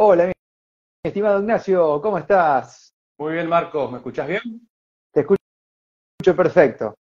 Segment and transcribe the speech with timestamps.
[0.00, 0.32] Hola, mi
[1.04, 2.94] estimado Ignacio, ¿cómo estás?
[3.18, 4.40] Muy bien, Marcos, ¿me escuchás bien?
[5.12, 6.94] Te escucho perfecto.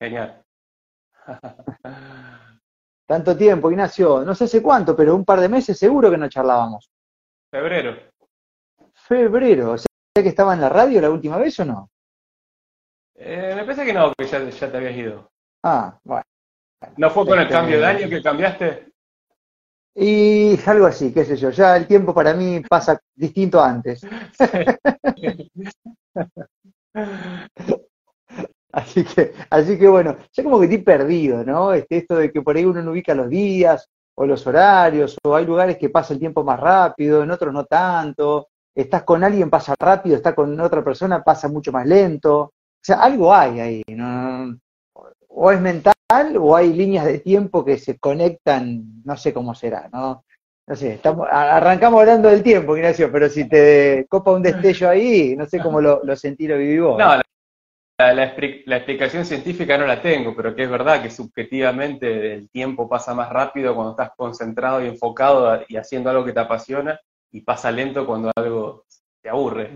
[0.00, 0.42] Genial.
[3.06, 6.28] Tanto tiempo, Ignacio, no sé hace cuánto, pero un par de meses seguro que no
[6.28, 6.90] charlábamos.
[7.50, 7.96] Febrero.
[8.94, 11.90] Febrero, ¿o sea que estaba en la radio la última vez o no?
[13.14, 15.30] Eh, me parece que no, que ya, ya te habías ido.
[15.64, 16.22] Ah, bueno.
[16.96, 18.87] ¿No fue con el Este- cambio de año que cambiaste?
[20.00, 24.00] Y algo así, qué sé yo, ya el tiempo para mí pasa distinto a antes.
[28.70, 31.72] Así que, así que bueno, ya como que estoy perdido, ¿no?
[31.72, 35.34] Este, esto de que por ahí uno no ubica los días o los horarios, o
[35.34, 38.48] hay lugares que pasa el tiempo más rápido, en otros no tanto.
[38.74, 42.40] Estás con alguien, pasa rápido, estás con otra persona, pasa mucho más lento.
[42.42, 44.56] O sea, algo hay ahí, ¿no?
[45.40, 45.94] O es mental
[46.40, 50.24] o hay líneas de tiempo que se conectan, no sé cómo será, ¿no?
[50.66, 55.36] No sé, estamos, arrancamos hablando del tiempo, Ignacio, pero si te copa un destello ahí,
[55.36, 56.98] no sé cómo lo, lo sentí, lo viví vos.
[56.98, 57.22] No,
[57.98, 62.34] la, la expli- la explicación científica no la tengo, pero que es verdad que subjetivamente
[62.34, 66.40] el tiempo pasa más rápido cuando estás concentrado y enfocado y haciendo algo que te
[66.40, 66.98] apasiona
[67.32, 68.84] y pasa lento cuando algo
[69.22, 69.70] te aburre.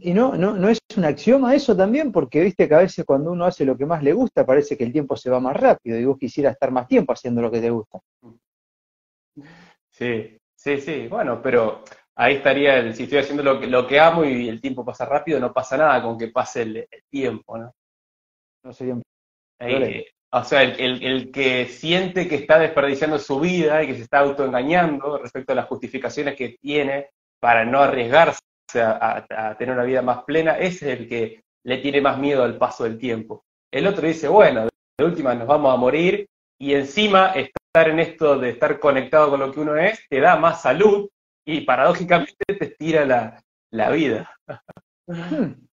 [0.00, 3.32] Y no, no, no es un axioma eso también, porque viste que a veces cuando
[3.32, 5.98] uno hace lo que más le gusta, parece que el tiempo se va más rápido
[5.98, 7.98] y vos quisieras estar más tiempo haciendo lo que te gusta.
[9.90, 11.82] Sí, sí, sí, bueno, pero
[12.16, 15.04] ahí estaría el, si estoy haciendo lo que, lo que amo y el tiempo pasa
[15.06, 17.72] rápido, no pasa nada con que pase el, el tiempo, ¿no?
[18.64, 19.02] No sería un
[19.60, 20.02] Ahí, Problema.
[20.32, 24.02] o sea, el, el- el que siente que está desperdiciando su vida y que se
[24.02, 27.10] está autoengañando respecto a las justificaciones que tiene
[27.40, 28.40] para no arriesgarse
[28.74, 32.84] a, tener una vida más plena, es el que le tiene más miedo al paso
[32.84, 33.44] del tiempo.
[33.72, 36.26] El otro dice, bueno, de última nos vamos a morir
[36.58, 40.36] y encima estar en esto de estar conectado con lo que uno es te da
[40.36, 41.08] más salud
[41.44, 44.30] y paradójicamente te estira la, la vida.
[45.06, 45.66] Hmm.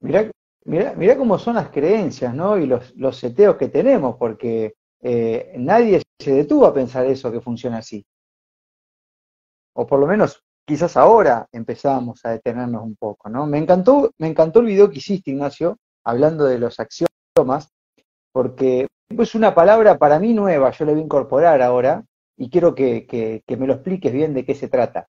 [0.00, 2.58] Mirá cómo son las creencias, ¿no?
[2.58, 7.40] Y los, los seteos que tenemos, porque eh, nadie se detuvo a pensar eso que
[7.40, 8.04] funciona así.
[9.74, 13.46] O por lo menos quizás ahora empezamos a detenernos un poco, ¿no?
[13.46, 17.70] Me encantó, me encantó el video que hiciste, Ignacio, hablando de los axiomas,
[18.32, 22.04] porque es una palabra para mí nueva, yo la voy a incorporar ahora,
[22.36, 25.08] y quiero que, que- que me lo expliques bien de qué se trata.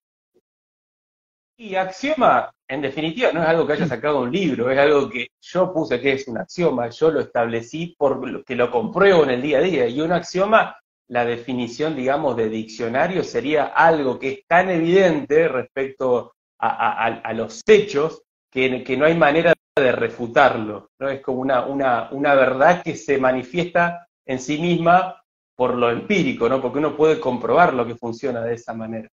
[1.58, 5.26] Y axioma, en definitiva, no es algo que haya sacado un libro, es algo que
[5.42, 9.58] yo puse que es un axioma, yo lo establecí porque lo compruebo en el día
[9.58, 9.86] a día.
[9.86, 10.74] Y un axioma,
[11.10, 18.22] la definición, digamos, de diccionario sería algo que es tan evidente respecto a, los hechos
[18.48, 20.90] que, no hay manera de refutarlo.
[21.00, 21.08] ¿no?
[21.08, 25.20] Es como una, una, una verdad que se manifiesta en sí misma
[25.56, 26.62] por lo empírico, ¿no?
[26.62, 29.08] porque uno puede comprobar lo que funciona de esa manera.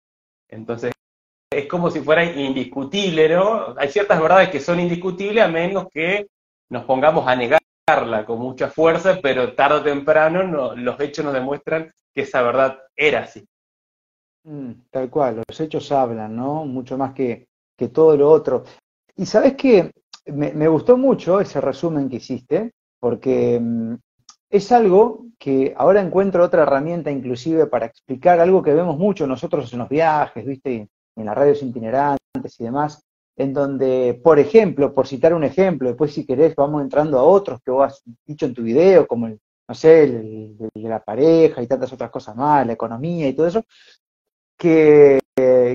[0.50, 0.94] Entonces,
[1.52, 3.76] es como si fuera indiscutible, ¿no?
[3.78, 6.26] Hay ciertas verdades que son indiscutibles a menos que
[6.70, 7.36] nos pongamos a
[7.88, 12.42] negarla con mucha fuerza, pero tarde o temprano no- los hechos nos demuestran que esa
[12.42, 13.46] verdad era así.
[14.46, 16.66] Mm, tal cual, los hechos hablan, ¿no?
[16.66, 18.64] Mucho más que, que todo lo otro.
[19.16, 19.92] Y sabes que
[20.28, 23.96] me, me gustó mucho ese resumen que hiciste, porque mm,
[24.50, 29.72] es algo que ahora encuentro otra herramienta inclusive para explicar algo que vemos mucho nosotros
[29.74, 30.88] en los viajes, ¿viste?
[31.16, 33.04] En las radios itinerantes y demás,
[33.38, 37.60] en donde, por ejemplo, por citar un ejemplo, después si querés vamos entrando a otros
[37.64, 41.62] que vos has dicho en tu video, como el, no sé, el, de la pareja
[41.62, 43.64] y tantas otras cosas más, la economía y todo eso,
[44.58, 45.20] que,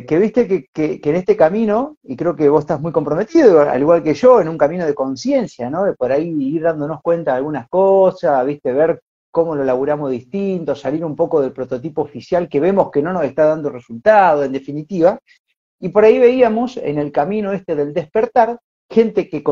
[0.08, 3.60] que viste que, que- que en este camino, y creo que vos estás muy comprometido,
[3.60, 5.84] al igual que yo, en un camino de conciencia, ¿no?
[5.84, 10.74] De por ahí ir dándonos cuenta de algunas cosas, viste, ver cómo lo laburamos distinto,
[10.74, 14.52] salir un poco del prototipo oficial que vemos que no nos está dando resultado, en
[14.52, 15.18] definitiva.
[15.80, 18.58] Y por ahí veíamos en el camino este del despertar,
[18.90, 19.42] gente que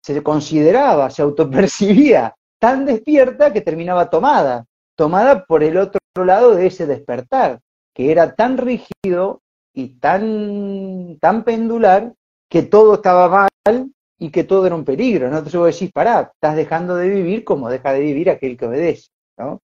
[0.00, 4.64] se consideraba, se autopercibía tan despierta que terminaba tomada,
[4.96, 7.60] tomada por el otro lado de ese despertar
[7.94, 9.42] que era tan rígido
[9.74, 12.14] y tan, tan pendular
[12.48, 15.38] que todo estaba mal y que todo era un peligro, ¿no?
[15.38, 19.08] Entonces vos decís, pará, estás dejando de vivir como deja de vivir aquel que obedece,
[19.38, 19.60] ¿no?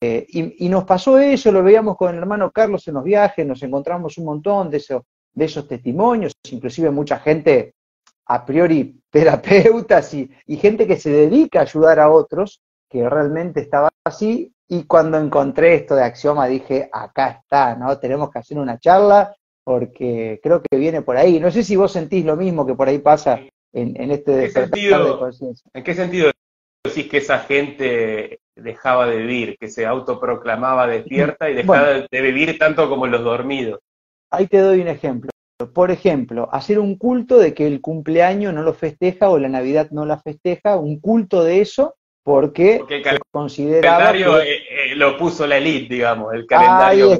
[0.00, 3.44] Eh, y, y nos pasó eso, lo veíamos con el hermano Carlos en los viajes,
[3.44, 7.74] nos encontramos un montón de, eso, de esos testimonios, inclusive mucha gente
[8.26, 13.60] a priori terapeutas y, y gente que se dedica a ayudar a otros, que realmente
[13.60, 17.98] estaba así, y cuando encontré esto de Axioma dije, acá está, ¿no?
[17.98, 19.34] Tenemos que hacer una charla
[19.64, 21.40] porque creo que viene por ahí.
[21.40, 23.40] No sé si vos sentís lo mismo que por ahí pasa
[23.72, 25.12] en, en este ¿En qué sentido?
[25.12, 25.70] de conciencia.
[25.72, 26.30] ¿En qué sentido
[26.84, 32.58] decís que esa gente dejaba de vivir, que se autoproclamaba despierta y dejaba de vivir
[32.58, 33.80] tanto como los dormidos.
[34.30, 35.30] Ahí te doy un ejemplo.
[35.74, 39.90] Por ejemplo, hacer un culto de que el cumpleaños no lo festeja o la Navidad
[39.90, 43.02] no la festeja, un culto de eso, porque, porque el
[43.80, 47.18] calendario eh, eh, lo puso la elite, digamos, el calendario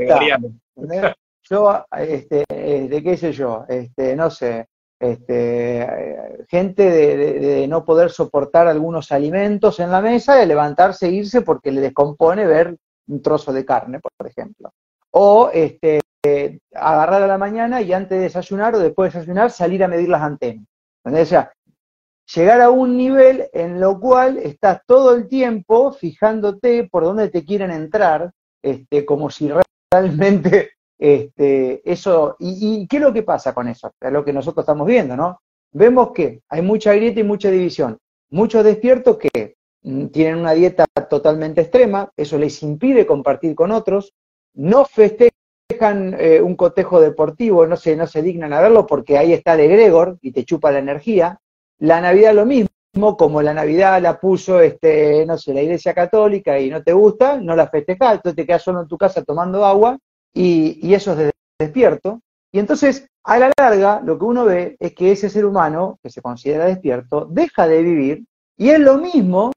[1.51, 4.67] Yo, este, eh, de qué sé yo, este, no sé,
[5.01, 11.43] este, gente de, no poder soportar algunos alimentos en la mesa, de levantarse e irse
[11.43, 14.73] porque le descompone ver un trozo de carne, por ejemplo.
[15.11, 16.01] O este,
[16.75, 20.09] agarrar a la mañana y antes de desayunar o después de desayunar salir a medir
[20.09, 20.67] las antenas.
[21.05, 21.53] O sea,
[22.35, 27.45] llegar a un nivel en lo cual estás todo el tiempo fijándote por dónde te
[27.45, 29.51] quieren entrar, este, como si
[29.93, 33.93] realmente este, eso, y, qué es lo que pasa con eso?
[34.01, 35.41] Es lo que nosotros estamos viendo, ¿no?
[35.73, 37.99] Vemos que hay mucha grieta y mucha división.
[38.31, 44.13] Muchos despiertos que mm, tienen una dieta totalmente extrema, eso les impide compartir con otros,
[44.55, 49.33] no festejan eh, un cotejo deportivo, no se, no se dignan a verlo porque ahí
[49.33, 51.39] está de Gregor y te chupa la energía.
[51.79, 56.59] La Navidad lo mismo, como la Navidad la puso, este, no sé, la Iglesia Católica
[56.59, 59.65] y no te gusta, no la festejas, entonces te quedas solo en tu casa tomando
[59.65, 59.97] agua
[60.39, 62.21] y, eso es de despierto.
[62.53, 66.11] Y entonces, a la larga, lo que uno ve es que ese ser humano, que
[66.11, 68.25] se considera despierto, deja de vivir,
[68.57, 69.53] y es lo mismo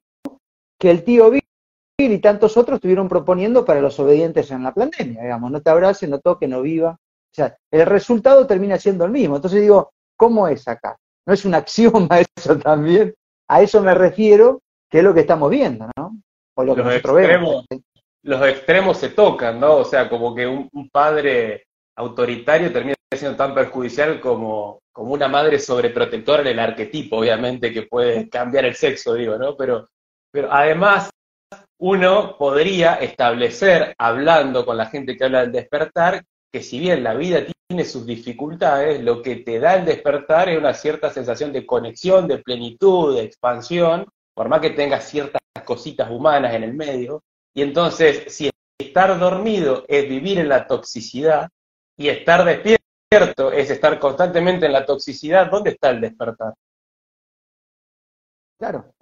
[0.80, 1.42] que el tío Bill
[2.00, 6.10] y tantos otros estuvieron proponiendo para los obedientes en la pandemia, digamos, no te abraces,
[6.10, 6.92] no toque, no viva.
[6.92, 9.36] O sea, el resultado termina siendo el mismo.
[9.36, 10.98] Entonces digo, ¿cómo es acá?
[11.28, 13.14] ¿No es un axioma eso también?
[13.48, 16.18] A eso me refiero, que es lo que estamos viendo, ¿no?
[16.56, 17.66] O lo que nosotros vemos
[18.24, 19.78] los extremos se tocan, ¿no?
[19.78, 21.66] O sea, como que un, padre
[21.96, 27.84] autoritario termina siendo tan perjudicial como, como una madre sobreprotectora en el arquetipo, obviamente, que
[27.84, 29.56] puede cambiar el sexo, digo, ¿no?
[29.56, 29.90] Pero,
[30.32, 31.10] pero además,
[31.80, 37.16] uno podría establecer, hablando con la gente que habla del despertar, que si bien la
[37.16, 41.66] vida tiene sus dificultades, lo que te da el despertar es una cierta sensación de
[41.66, 47.24] conexión, de plenitud, de expansión, por más que tengas ciertas cositas humanas en el medio,
[47.54, 48.50] y entonces, si
[48.80, 51.50] estar dormido es vivir en la toxicidad
[51.98, 56.54] y estar despierto es estar constantemente en la toxicidad, ¿dónde está el despertar?
[58.58, 58.94] Claro,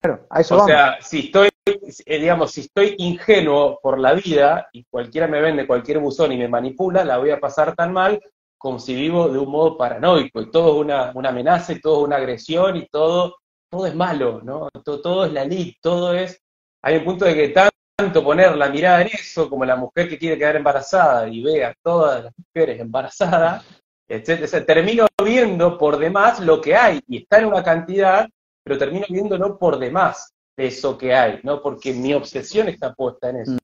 [0.00, 4.68] claro, a eso o sea, si estoy, eh, digamos, si estoy ingenuo por la vida
[4.72, 8.20] y cualquiera me vende cualquier buzón y me manipula, la voy a pasar tan mal
[8.56, 12.00] como si vivo de un modo paranoico y todo es una, una amenaza y todo
[12.00, 13.36] es una agresión y todo,
[13.70, 14.68] todo es malo, ¿no?
[14.84, 16.42] Todo, todo es la ley, todo es
[16.88, 17.48] hay un punto de que
[17.96, 21.62] tanto poner la mirada en eso, como la mujer que quiere quedar embarazada y ve
[21.62, 23.66] a todas las mujeres embarazadas,
[24.08, 24.64] etc.
[24.66, 28.26] termino viendo por demás lo que hay, y está en una cantidad,
[28.64, 31.60] pero termino viendo no por demás eso que hay, ¿no?
[31.60, 33.58] Porque mi obsesión está puesta en eso.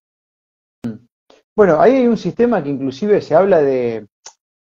[0.87, 1.06] Mm.
[1.56, 4.06] Bueno, ahí hay un sistema que inclusive se habla de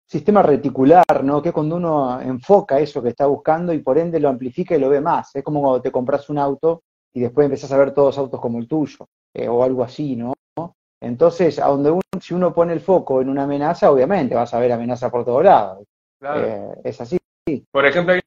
[0.09, 1.43] sistema reticular, ¿no?
[1.43, 4.89] Que cuando uno enfoca eso que está buscando y por ende lo amplifica y lo
[4.89, 5.35] ve más.
[5.35, 6.81] Es como cuando te compras un auto
[7.17, 10.35] y después empezás a ver todos autos como el tuyo, eh, o algo así, ¿no?
[11.01, 14.59] Entonces, a donde uno, si uno pone el foco en una amenaza, obviamente vas a
[14.59, 15.83] ver amenaza por todos lados.
[16.21, 17.17] Eh, es así.
[17.71, 18.19] Por ejemplo, hay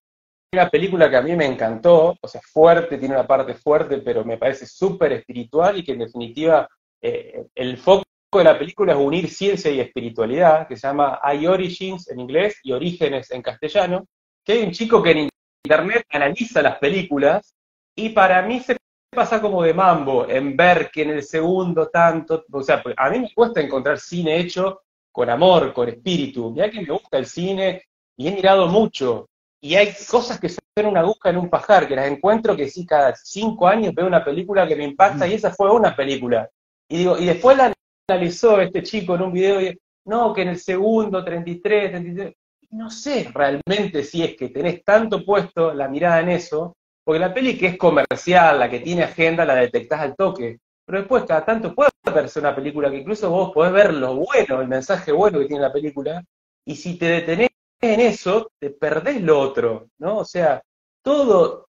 [0.53, 4.25] una película que a mí me encantó, o sea, fuerte, tiene una parte fuerte, pero
[4.25, 6.69] me parece súper espiritual y que en definitiva
[7.01, 8.03] eh, el foco
[8.33, 12.59] de la película es unir ciencia y espiritualidad, que se llama I Origins en inglés
[12.65, 14.07] y Orígenes en castellano,
[14.45, 15.29] que hay un chico que en
[15.65, 17.55] internet analiza las películas
[17.97, 18.80] y para mí se
[19.11, 23.19] pasa como de mambo en ver que en el segundo tanto, o sea, a mí
[23.19, 26.51] me cuesta encontrar cine hecho con amor, con espíritu.
[26.53, 27.83] Mira que me gusta el cine
[28.17, 29.29] y he mirado mucho.
[29.61, 32.87] Y hay cosas que son una aguja en un pajar, que las encuentro que sí,
[32.87, 36.49] cada cinco años veo una película que me impacta y esa fue una película.
[36.89, 37.73] Y digo, y después la
[38.09, 42.35] analizó este chico en un video y no, que en el segundo, 33, 33,
[42.71, 47.33] no sé realmente si es que tenés tanto puesto la mirada en eso, porque la
[47.35, 50.59] peli que es comercial, la que tiene agenda, la detectás al toque.
[50.85, 54.61] Pero después, cada tanto puede verse una película que incluso vos podés ver lo bueno,
[54.61, 56.25] el mensaje bueno que tiene la película,
[56.67, 60.19] y si te detenés en eso, te perdés lo otro, ¿no?
[60.19, 60.63] O sea,
[61.03, 61.69] todo.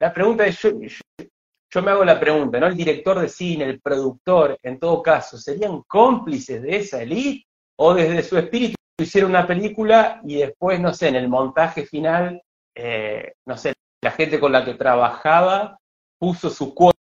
[0.00, 2.66] La pregunta es: yo, me hago la pregunta, ¿no?
[2.66, 7.46] El director de cine, el productor, en todo caso, ¿serían cómplices de esa elite?
[7.76, 12.42] ¿O desde su espíritu hicieron una película y después, no sé, en el montaje final,
[12.74, 15.78] eh, no sé, la gente con la que trabajaba
[16.18, 16.96] puso su cuota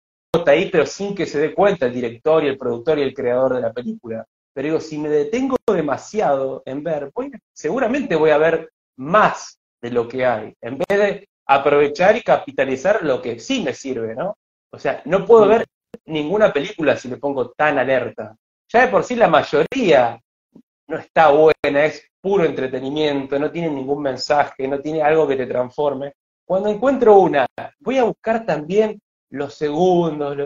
[0.46, 3.56] ahí, pero sin que se dé cuenta el director y el productor y el creador
[3.56, 4.26] de la película.
[4.54, 7.12] Pero digo, si me detengo demasiado en ver,
[7.52, 13.04] seguramente voy a ver más de lo que hay, en vez de aprovechar y capitalizar
[13.04, 14.38] lo que sí me sirve, ¿no?
[14.72, 15.66] O sea, no puedo ver
[16.06, 18.36] ninguna película si me pongo tan alerta.
[18.72, 20.20] Ya de por sí la mayoría
[20.88, 25.46] no está buena, es puro entretenimiento, no tiene ningún mensaje, no tiene algo que te
[25.46, 26.14] transforme.
[26.46, 27.48] Cuando encuentro una,
[27.80, 30.38] voy a buscar también los segundos,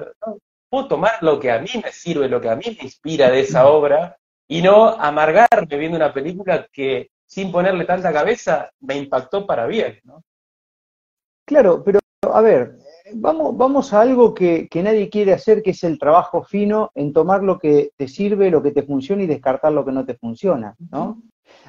[0.69, 3.41] puedo tomar lo que a mí me sirve, lo que a mí me inspira de
[3.41, 9.45] esa obra y no amargarme viendo una película que sin ponerle tanta cabeza me impactó
[9.45, 9.99] para bien.
[10.03, 10.23] ¿no?
[11.45, 11.99] Claro, pero
[12.33, 12.77] a ver,
[13.13, 17.11] vamos, vamos a algo que, que, nadie quiere hacer, que es el trabajo fino en
[17.11, 20.15] tomar lo que te sirve, lo que te funciona y descartar lo que no te
[20.15, 21.21] funciona, ¿no?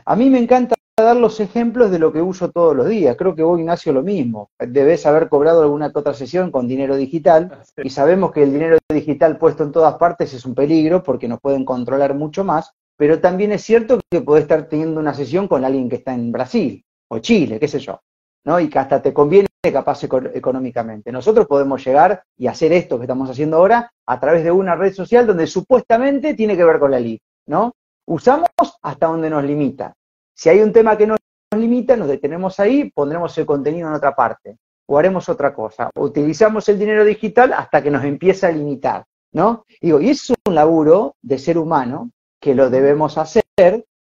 [0.05, 3.17] A mí me encanta dar los ejemplos de lo que uso todos los días.
[3.17, 4.51] Creo que vos, Ignacio, lo mismo.
[4.59, 9.39] Debes haber cobrado alguna otra sesión con dinero digital y sabemos que el dinero digital
[9.39, 13.53] puesto en todas partes es un peligro porque nos pueden controlar mucho más, pero también
[13.53, 17.19] es cierto que podés estar teniendo una sesión con alguien que está en Brasil o
[17.19, 18.01] Chile, qué sé yo,
[18.45, 18.59] ¿no?
[18.61, 21.13] Y que hasta te conviene capaz económicamente.
[21.13, 24.93] Nosotros podemos llegar y hacer esto que estamos haciendo ahora a través de una red
[24.93, 27.73] social donde supuestamente tiene que ver con la ley, ¿no?
[28.07, 28.49] Usamos
[28.83, 29.95] hasta donde nos limita.
[30.39, 31.19] Si hay un tema que nos
[31.57, 35.91] limita, nos detenemos ahí, pondremos el contenido en otra parte o haremos otra cosa.
[35.97, 39.65] Utilizamos el dinero digital hasta que nos empieza a limitar, ¿no?
[39.81, 43.43] Digo, y es un laburo de ser humano que lo debemos hacer,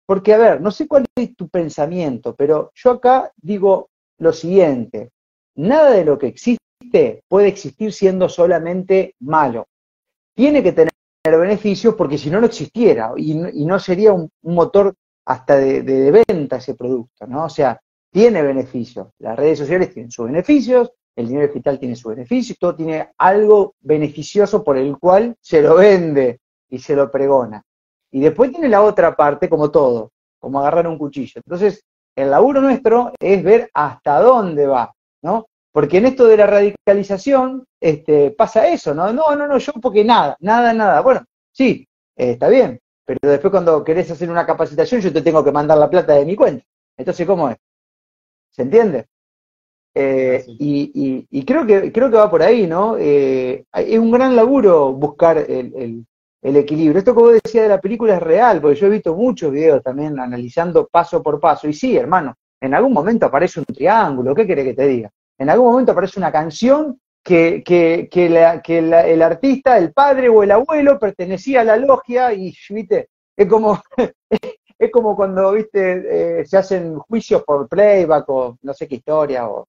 [0.05, 5.09] porque, a ver, no sé cuál es tu pensamiento, pero yo acá digo lo siguiente,
[5.55, 9.65] nada de lo que existe puede existir siendo solamente malo.
[10.35, 10.93] Tiene que tener
[11.25, 14.93] beneficios porque si no, no existiera y, no sería un motor
[15.29, 17.45] hasta de, venta ese producto, ¿no?
[17.45, 17.79] O sea,
[18.11, 19.09] tiene beneficios.
[19.19, 23.75] Las redes sociales tienen sus beneficios, el dinero digital tiene sus beneficios, todo tiene algo
[23.79, 27.61] beneficioso por el cual se lo vende y se lo pregona.
[28.09, 31.41] Y después tiene la otra parte, como todo, como agarrar un cuchillo.
[31.45, 31.83] Entonces,
[32.15, 35.45] el laburo nuestro es ver hasta dónde va, ¿no?
[35.71, 39.13] Porque en esto de la radicalización este, pasa eso, ¿no?
[39.13, 41.01] No, no, no, yo porque nada, nada, nada.
[41.01, 42.79] Bueno, sí, está bien,
[43.09, 46.25] pero después cuando querés hacer una capacitación yo te tengo que mandar la plata de
[46.27, 46.63] mi cuenta.
[46.95, 47.57] Entonces, ¿cómo es?
[48.51, 49.07] ¿Se entiende?
[49.95, 52.97] Eh, y, creo, que, creo que va por ahí, ¿no?
[52.99, 56.05] Eh, es un gran laburo buscar el,
[56.43, 56.99] equilibrio.
[56.99, 59.81] Esto que vos decías de la película es real, porque yo he visto muchos videos
[59.81, 61.67] también analizando paso por paso.
[61.67, 65.09] Y sí, hermano, en algún momento aparece un triángulo, ¿qué querés que te diga?
[65.35, 70.97] En algún momento aparece una canción que, que, el artista, el padre o el abuelo
[70.97, 73.79] pertenecía a la logia y, viste, es como,
[74.79, 79.47] es como cuando, viste, eh, se hacen juicios por playback o no sé qué historia
[79.47, 79.67] o,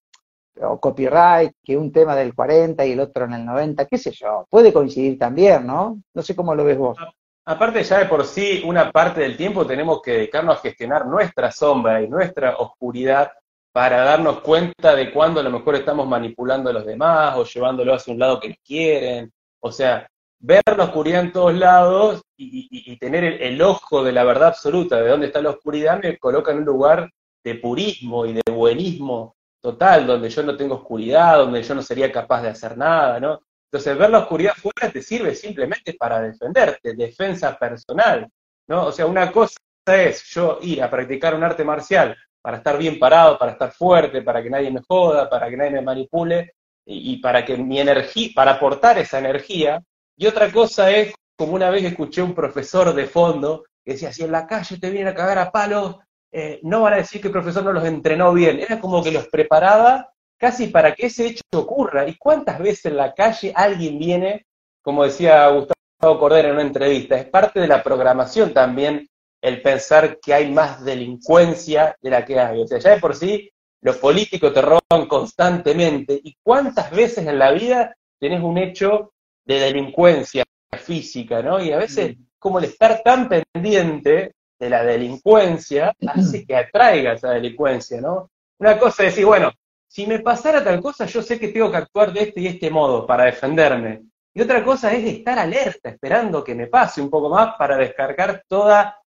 [0.81, 4.47] copyright, que un tema del 40 y el otro en el 90, qué sé yo,
[4.51, 6.03] puede coincidir también, ¿no?
[6.13, 6.99] No sé cómo lo ves vos.
[7.47, 11.51] Aparte ya de por sí, una parte del tiempo tenemos que dedicarnos a gestionar nuestra
[11.51, 13.33] sombra y nuestra oscuridad
[13.73, 17.95] para darnos cuenta de cuándo a lo mejor estamos manipulando a los demás o llevándolo
[17.95, 19.33] hacia un lado que quieren.
[19.61, 20.09] O sea,
[20.41, 25.09] ver la oscuridad en todos lados y, tener el, ojo de la verdad absoluta de
[25.09, 27.11] dónde está la oscuridad me coloca en un lugar
[27.45, 32.11] de purismo y de buenismo total, donde yo no tengo oscuridad, donde yo no sería
[32.11, 33.41] capaz de hacer nada, ¿no?
[33.71, 38.29] Entonces, ver la oscuridad fuera te sirve simplemente para defenderte, defensa personal,
[38.67, 38.87] ¿no?
[38.87, 42.99] O sea, una cosa es yo ir a practicar un arte marcial para estar bien
[42.99, 46.55] parado, para estar fuerte, para que nadie me joda, para que nadie me manipule
[46.87, 49.83] y, para que mi energía, para aportar esa energía.
[50.17, 54.25] Y otra cosa es, como una vez escuché un profesor de fondo que decía, si
[54.25, 55.97] en la calle te vienen a cagar a palos,
[56.33, 58.61] eh, no van a decir que el profesor no los entrenó bien.
[58.61, 62.09] Era como que los preparaba casi para que ese hecho ocurra.
[62.09, 64.47] ¿Y cuántas veces en la calle alguien viene,
[64.83, 69.07] como decía Gustavo Cordero en una entrevista, es parte de la programación también
[69.41, 72.61] el pensar que hay más delincuencia de la que hay.
[72.61, 73.51] O sea, ya de por sí
[73.83, 76.21] los políticos te roban constantemente.
[76.23, 79.13] ¿Y cuántas veces en la vida tenés un hecho
[79.45, 80.45] de delincuencia
[80.79, 81.61] física, ¿no?
[81.63, 82.23] Y a veces, mm.
[82.39, 88.31] como el estar tan pendiente de la delincuencia, hace que atraiga esa delincuencia, ¿no?
[88.59, 89.51] Una cosa es decir, bueno,
[89.89, 92.71] si me pasara tal cosa, yo sé que tengo que actuar de este y este
[92.71, 94.03] modo para defenderme.
[94.33, 98.45] Y otra cosa es estar alerta, esperando que me pase un poco más para descargar
[98.47, 99.00] toda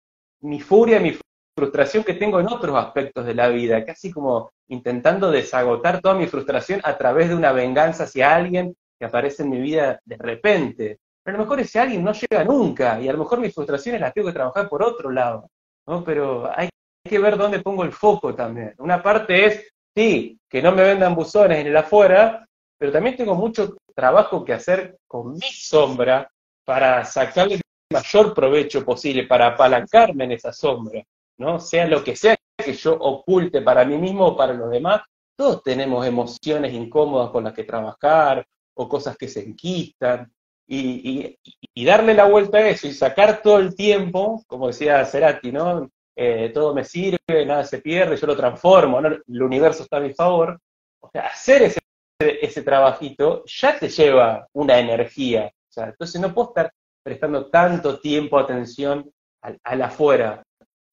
[0.43, 1.17] mi furia, mi
[1.57, 6.27] frustración que tengo en otros aspectos de la vida, casi como intentando desagotar toda mi
[6.27, 10.99] frustración a través de una venganza hacia alguien que aparece en mi vida de repente.
[11.23, 14.01] Pero a lo mejor ese alguien no llega nunca y a lo mejor mis frustraciones
[14.01, 15.49] las tengo que trabajar por otro lado,
[15.87, 16.03] ¿no?
[16.03, 16.69] Pero hay
[17.09, 18.75] que ver dónde pongo el foco también.
[18.79, 22.45] Una parte es, sí, que no me vendan buzones en el afuera,
[22.79, 26.29] pero también tengo mucho trabajo que hacer con mi sombra
[26.65, 27.61] para sacarle
[27.93, 31.03] mayor provecho posible para apalancarme en esa sombra,
[31.39, 31.61] ¿no?
[31.61, 35.03] Sea lo que sea que yo oculte para mí mismo o para los demás,
[35.37, 40.33] todos tenemos emociones incómodas con las que trabajar, o cosas que se enquistan,
[40.67, 41.39] y,
[41.85, 45.91] darle la vuelta a eso y sacar todo el tiempo, como decía Cerati, ¿no?
[46.17, 50.15] Eh, todo me sirve, nada se pierde, yo lo transformo, el universo está a mi
[50.15, 50.59] favor.
[51.01, 51.81] O sea, hacer ese,
[52.21, 55.47] ese trabajito ya te lleva una energía.
[55.47, 59.11] O sea, entonces no puedo estar prestando tanto tiempo, atención
[59.43, 60.43] al, afuera.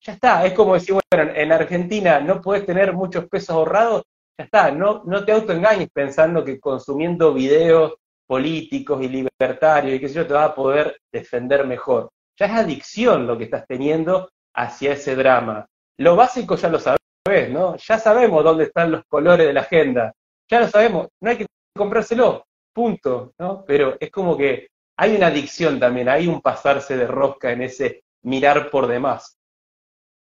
[0.02, 4.04] Ya está, es como decir, bueno, en Argentina no puedes tener muchos pesos ahorrados,
[4.38, 10.08] ya está, no, no te autoengañes pensando que consumiendo videos políticos y libertarios y qué
[10.08, 12.10] sé yo, te va a poder defender mejor.
[12.38, 15.66] Ya es adicción lo que estás teniendo hacia ese drama.
[15.98, 17.76] Lo básico ya lo sabes, ¿no?
[17.76, 20.14] Ya sabemos dónde están los colores de la agenda,
[20.50, 23.64] ya lo sabemos, no hay que comprárselo, punto, ¿no?
[23.66, 24.70] Pero es como que
[25.02, 29.40] hay una adicción también, hay un pasarse de rosca en ese mirar por demás.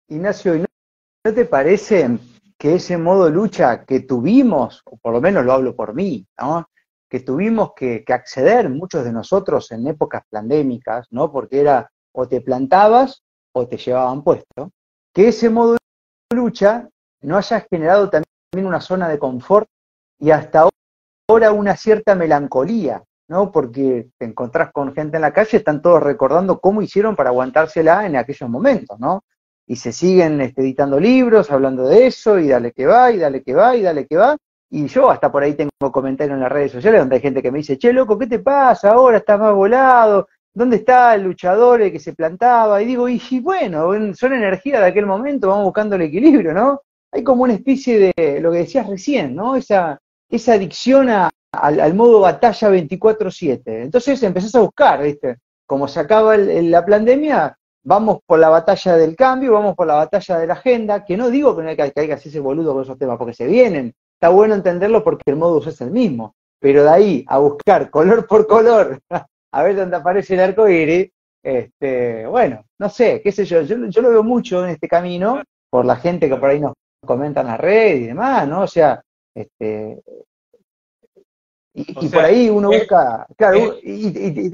[0.08, 2.20] Ignacio, ¿no te parece
[2.60, 6.70] que ese modo lucha que tuvimos, o por lo menos lo hablo por mí, ¿no?
[7.10, 11.32] que tuvimos que, que, acceder muchos de nosotros en épocas pandémicas, ¿no?
[11.32, 14.72] porque era o te plantabas o te llevaban puesto,
[15.12, 16.88] que ese modo de lucha
[17.22, 19.68] no haya generado también una zona de confort
[20.20, 20.70] y hasta
[21.28, 23.52] ahora una cierta melancolía, ¿no?
[23.52, 28.06] Porque te encontrás con gente en la calle, están todos recordando cómo hicieron para aguantársela
[28.06, 29.24] en aquellos momentos, ¿no?
[29.66, 33.44] Y se siguen este, editando libros, hablando de eso, y dale que va, y dale
[33.44, 34.38] que va, y dale que va.
[34.70, 37.52] Y yo hasta por ahí tengo comentarios en las redes sociales donde hay gente que
[37.52, 39.18] me dice, che, loco, ¿qué te pasa ahora?
[39.18, 42.82] Estás más volado, ¿dónde está el luchador que se plantaba?
[42.82, 46.82] Y digo, y, bueno, son energía de aquel momento, vamos buscando el equilibrio, ¿no?
[47.12, 49.56] Hay como una especie de, lo que decías recién, ¿no?
[49.56, 51.10] Esa, esa adicción
[51.52, 53.62] al, modo batalla 24-7.
[53.66, 55.38] Entonces empezás a buscar, ¿viste?
[55.66, 60.40] Como se acaba la pandemia, vamos por la batalla del cambio, vamos por la batalla
[60.40, 62.98] de la agenda, que no digo que no hay que, que ese boludo con esos
[62.98, 63.94] temas, porque se vienen.
[64.14, 66.36] Está bueno entenderlo porque el modus es el mismo.
[66.60, 69.00] Pero de ahí a buscar color por color
[69.52, 71.10] a ver dónde aparece el arco iris,
[71.44, 75.86] este, bueno, no sé, qué sé yo, yo, lo veo mucho en este camino por
[75.86, 76.74] la gente que por ahí nos
[77.06, 78.62] comenta en la red y demás, ¿no?
[78.64, 79.02] O sea,
[79.34, 80.02] este,
[81.78, 84.52] y, por ahí uno busca, claro, y,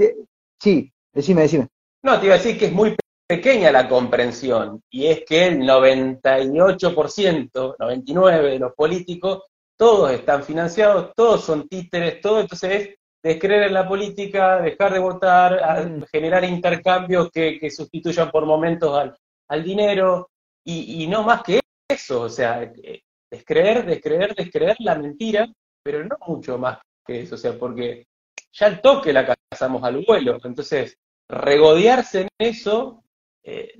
[0.61, 1.69] sí, decime, decime.
[2.03, 5.59] No, te iba a decir que es muy pequeña la comprensión, y es que el
[5.59, 9.43] 98%, 99% de los políticos,
[9.77, 12.89] todos están financiados, todos son títeres, todo, entonces es
[13.23, 16.03] descreer en la política, dejar de votar, mm.
[16.11, 19.15] generar intercambios que, sustituyan por momentos
[19.47, 20.29] al, dinero,
[20.65, 25.47] y, no más que eso, o sea, eh, descreer, descreer, descreer la mentira,
[25.81, 28.07] pero no mucho más que eso, o sea, porque
[28.51, 30.97] ya el toque la cazamos al vuelo, entonces
[31.29, 33.03] regodearse en eso
[33.43, 33.73] eh,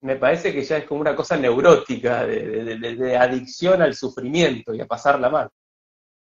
[0.00, 4.86] me parece que ya es como una cosa neurótica de, adicción al sufrimiento y a
[4.86, 5.48] pasarla mal.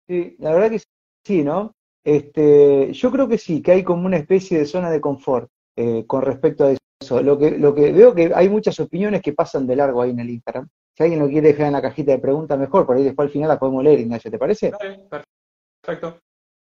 [0.08, 0.82] Sí, la verdad que
[1.26, 1.76] sí, ¿no?
[2.04, 6.06] Este, yo creo que sí, que hay como una especie de zona de confort eh,
[6.08, 7.22] con respecto a eso.
[7.22, 10.20] Lo que, lo que veo que hay muchas opiniones que pasan de largo ahí en
[10.20, 10.68] el Instagram.
[10.96, 13.32] Si alguien lo quiere dejar en la cajita de preguntas, mejor, por ahí después al
[13.32, 14.72] final la podemos leer, Ignacio, ¿te parece?
[14.72, 15.39] Perfecto.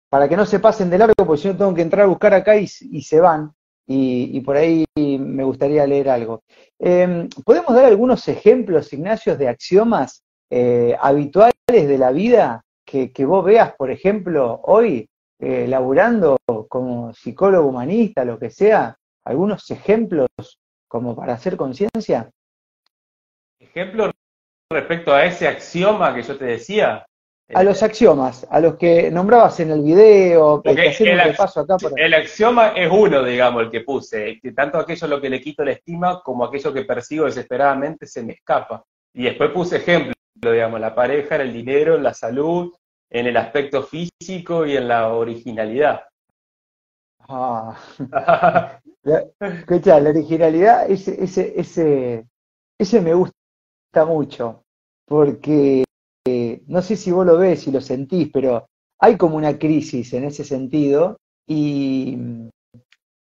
[0.08, 2.34] Para que no se pasen de largo, porque si no tengo que entrar a buscar
[2.34, 3.52] acá y, se van.
[3.86, 6.42] Y, por ahí me gustaría leer algo.
[6.78, 13.24] Em, ¿Podemos dar algunos ejemplos, Ignacio, de axiomas eh, habituales de la vida que, que,
[13.24, 15.08] vos veas, por ejemplo, hoy
[15.38, 20.28] eh, laburando como psicólogo humanista, lo que sea, algunos ejemplos
[20.88, 22.30] como para hacer conciencia?
[23.60, 24.12] Ejemplos
[24.72, 27.06] respecto a ese axioma que yo te decía.
[27.54, 30.78] A los axiomas, a los que nombrabas en el video, el,
[31.96, 35.64] el axioma es uno, digamos, el que puse, que tanto aquello lo que le quito
[35.64, 38.84] la estima como aquello que persigo desesperadamente se me escapa.
[39.14, 42.74] Y después puse ejemplos, digamos, la pareja, el dinero, la salud,
[43.10, 46.02] en el aspecto físico y en la originalidad.
[47.28, 47.78] Ah.
[49.40, 52.26] escucha, la originalidad, ese, ese, ese,
[52.76, 54.64] ese me gusta mucho,
[55.06, 55.85] porque
[56.26, 60.12] eh, no sé si vos lo ves y lo sentís, pero hay como una crisis
[60.14, 62.18] en ese sentido y,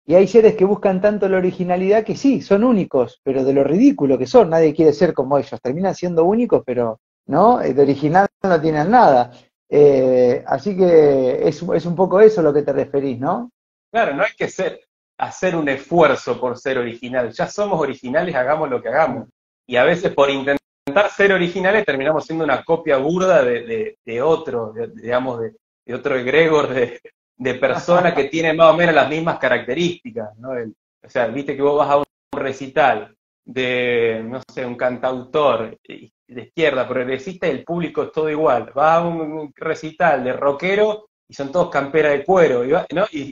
[0.06, 3.64] y hay seres que buscan tanto la originalidad que sí, son únicos, pero de lo
[3.64, 8.26] ridículo que son, nadie quiere ser como ellos, terminan siendo únicos, pero no, de original
[8.42, 9.32] no tienen nada.
[9.68, 13.50] Eh, así que es, es, un poco eso lo que te referís, ¿no?
[13.90, 14.80] Claro, no hay que ser,
[15.18, 17.32] hacer un esfuerzo por ser original.
[17.32, 19.28] Ya somos originales, hagamos lo que hagamos.
[19.66, 20.61] Y a veces por intentar
[21.10, 28.14] ser originales terminamos siendo una copia burda de, otro, digamos, de, otro egregor de, persona
[28.14, 30.50] que tiene más o menos las mismas características, ¿no?
[30.50, 36.42] o sea, viste que vos vas a un recital de, no sé, un cantautor de
[36.42, 38.72] izquierda progresista y el público es todo igual.
[38.76, 42.74] Va a un recital de rockero y son todos campera de cuero, y,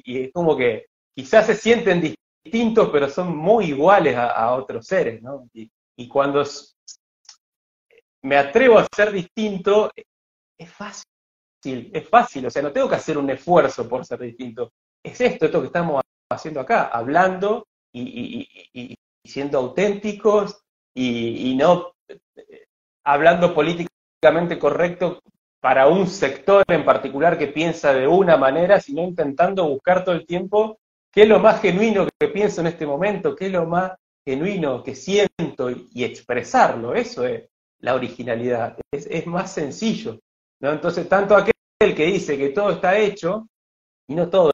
[0.07, 2.01] es como que quizás se sienten
[2.43, 5.47] distintos, pero son muy iguales a, otros seres, ¿no?
[5.53, 6.43] Y, y, cuando
[8.23, 9.91] me atrevo a ser distinto,
[10.59, 14.73] es fácil, es fácil, o sea, no tengo que hacer un esfuerzo por ser distinto.
[15.03, 20.63] Es esto, esto que estamos haciendo acá, hablando y, siendo auténticos
[20.95, 22.67] y, no eh,
[23.05, 25.21] hablando políticamente correcto
[25.61, 30.27] para un sector en particular que piensa de una manera, sino intentando buscar todo el
[30.27, 30.79] tiempo
[31.13, 33.93] qué es lo más genuino que pienso en este momento, qué es lo más
[34.25, 36.95] genuino que siento y, expresarlo.
[36.95, 37.50] Eso es
[37.81, 40.19] la originalidad, es, más sencillo.
[40.61, 40.73] ¿no?
[40.73, 43.49] Entonces, tanto aquel que dice que todo está hecho,
[44.09, 44.51] y no todo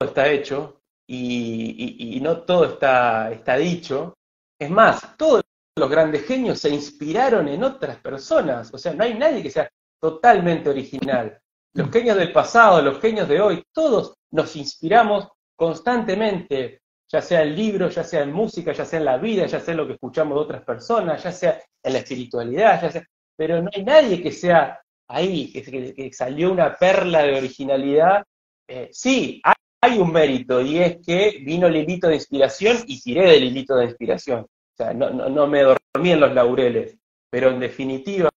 [0.00, 4.14] está hecho, y, no todo está, está dicho,
[4.58, 5.42] es más, todos
[5.76, 9.68] los grandes genios se inspiraron en otras personas, o sea, no hay nadie que sea
[10.00, 11.40] totalmente original.
[11.74, 17.56] Los genios del pasado, los genios de hoy, todos nos inspiramos constantemente, ya sea en
[17.56, 19.94] libros, ya sea en música, ya sea en la vida, ya sea en lo que
[19.94, 24.22] escuchamos de otras personas, ya sea en la espiritualidad, ya sea, pero no hay nadie
[24.22, 28.22] que sea ahí, que, salió una perla de originalidad.
[28.68, 33.32] Eh, sí, hay, un mérito y es que vino el hilito de inspiración y tiré
[33.32, 34.40] del hilito de inspiración.
[34.42, 36.96] O sea, no, no, me dormí en los laureles,
[37.28, 38.30] pero en definitiva,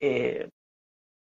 [0.00, 0.50] eh,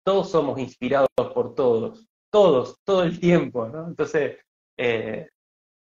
[0.06, 3.88] todos somos inspirados por todos, todos, todo el tiempo, ¿no?
[3.88, 4.38] Entonces,
[4.78, 5.28] eh,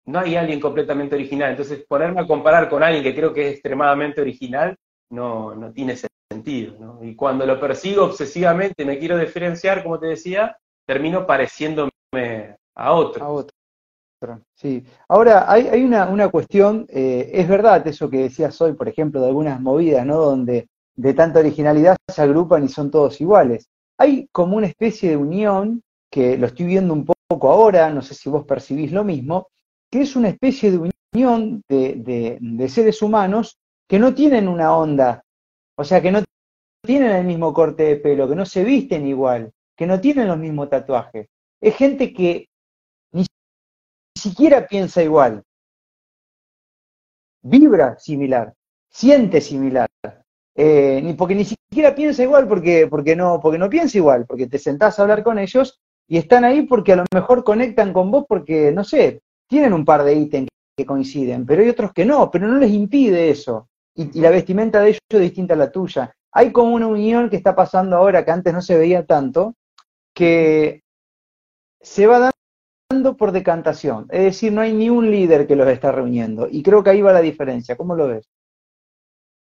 [0.07, 1.51] no hay alguien completamente original.
[1.51, 4.77] Entonces, ponerme a comparar con alguien que creo que es extremadamente original,
[5.11, 5.97] no, no tiene
[6.31, 7.05] sentido, ¿no?
[7.05, 11.91] Y cuando lo persigo obsesivamente, me quiero diferenciar, como te decía, termino pareciéndome
[12.75, 13.25] a otro.
[13.25, 13.55] A otro.
[14.55, 14.85] Sí.
[15.09, 19.21] Ahora, hay, hay una, una, cuestión, eh, es verdad eso que decías hoy, por ejemplo,
[19.21, 20.19] de algunas movidas, ¿no?
[20.19, 25.17] Donde de tanta originalidad se agrupan y son todos iguales hay como una especie de
[25.19, 29.49] unión, que lo estoy viendo un poco ahora, no sé si vos percibís lo mismo,
[29.91, 35.25] que es una especie de unión de, seres humanos que no tienen una onda,
[35.77, 36.23] o sea, que no
[36.85, 40.39] tienen el mismo corte de pelo, que no se visten igual, que no tienen los
[40.39, 41.29] mismos tatuajes.
[41.61, 42.49] Es gente que
[43.13, 43.27] ni
[44.17, 45.43] siquiera piensa igual,
[47.43, 48.55] vibra similar,
[48.89, 49.89] siente similar,
[50.55, 54.47] eh, ni porque ni siquiera piensa igual, porque, porque, no, porque no piensa igual, porque
[54.47, 58.11] te sentás a hablar con ellos y están ahí porque a lo mejor conectan con
[58.11, 62.05] vos porque, no sé, tienen un par de ítems que coinciden, pero hay otros que
[62.05, 63.69] no, pero no les impide eso.
[63.97, 66.15] Y, la vestimenta de ellos es distinta a la tuya.
[66.33, 69.57] Hay como una unión que está pasando ahora que antes no se veía tanto,
[70.15, 70.83] que
[71.81, 72.31] se va
[72.91, 74.07] dando por decantación.
[74.11, 76.47] Es decir, no hay ni un líder que los está reuniendo.
[76.49, 77.77] Y creo que ahí va la diferencia.
[77.77, 78.31] ¿Cómo lo ves?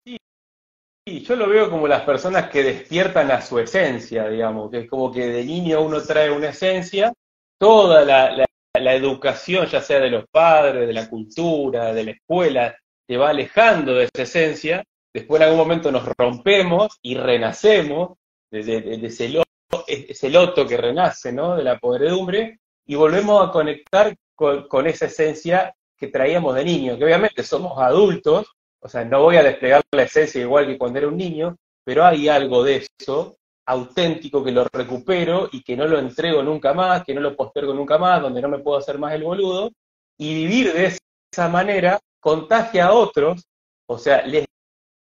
[0.06, 4.88] Sí, yo lo veo como las personas que despiertan a su esencia, digamos, que es
[4.88, 7.12] como que de niño uno trae una esencia,
[7.58, 12.76] toda la, educación, ya sea de los padres, de la cultura, de la escuela,
[13.06, 18.18] te va alejando de esa esencia, después en algún momento nos rompemos y renacemos
[18.50, 21.56] desde, ese, loto, ese, loto, que renace, ¿no?
[21.56, 26.98] De la podredumbre, y volvemos a conectar con, con esa esencia que traíamos de niño,
[26.98, 28.46] que obviamente somos adultos,
[28.80, 32.04] o sea, no voy a desplegar la esencia igual que cuando era un niño, pero
[32.04, 33.37] hay algo de eso
[33.68, 37.74] auténtico que lo recupero y que no lo entrego nunca más, que no lo postergo
[37.74, 39.70] nunca más, donde no me puedo hacer más el boludo,
[40.16, 40.96] y vivir de
[41.32, 43.44] esa manera contagia a otros,
[43.86, 44.46] o sea, les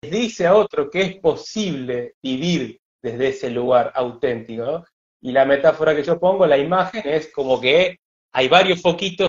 [0.02, 4.84] dice a otros que es posible vivir desde ese lugar auténtico.
[5.22, 7.98] Y la metáfora que yo pongo, la imagen, es como que
[8.32, 9.28] hay varios foquitos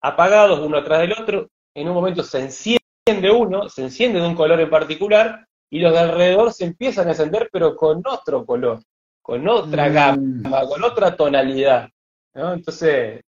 [0.00, 4.26] apagados uno atrás del otro, en un momento se enciende de uno, se enciende de
[4.26, 8.44] un color en particular y los de alrededor se empiezan a encender pero con otro
[8.44, 8.82] color,
[9.22, 9.92] con otra mm.
[9.92, 11.88] gama, con otra tonalidad.
[12.34, 13.22] Entonces,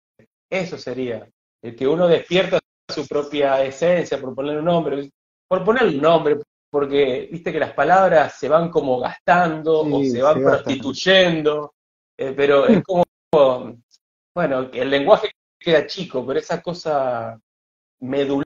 [0.48, 1.28] eso sería,
[1.62, 5.10] el que uno despierta su propia esencia, por poner un nombre,
[5.46, 6.38] por poner un nombre,
[6.70, 11.74] porque viste que las palabras se van como gastando o se van prostituyendo,
[12.16, 13.04] eh, pero es como,
[14.34, 17.38] bueno, el lenguaje queda chico, pero esa cosa
[18.00, 18.44] medular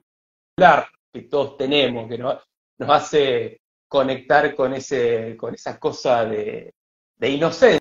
[1.11, 2.39] que todos tenemos, que nos,
[2.79, 3.61] hace
[3.93, 6.73] conectar con, ese, con esa cosa de,
[7.21, 7.79] inocencia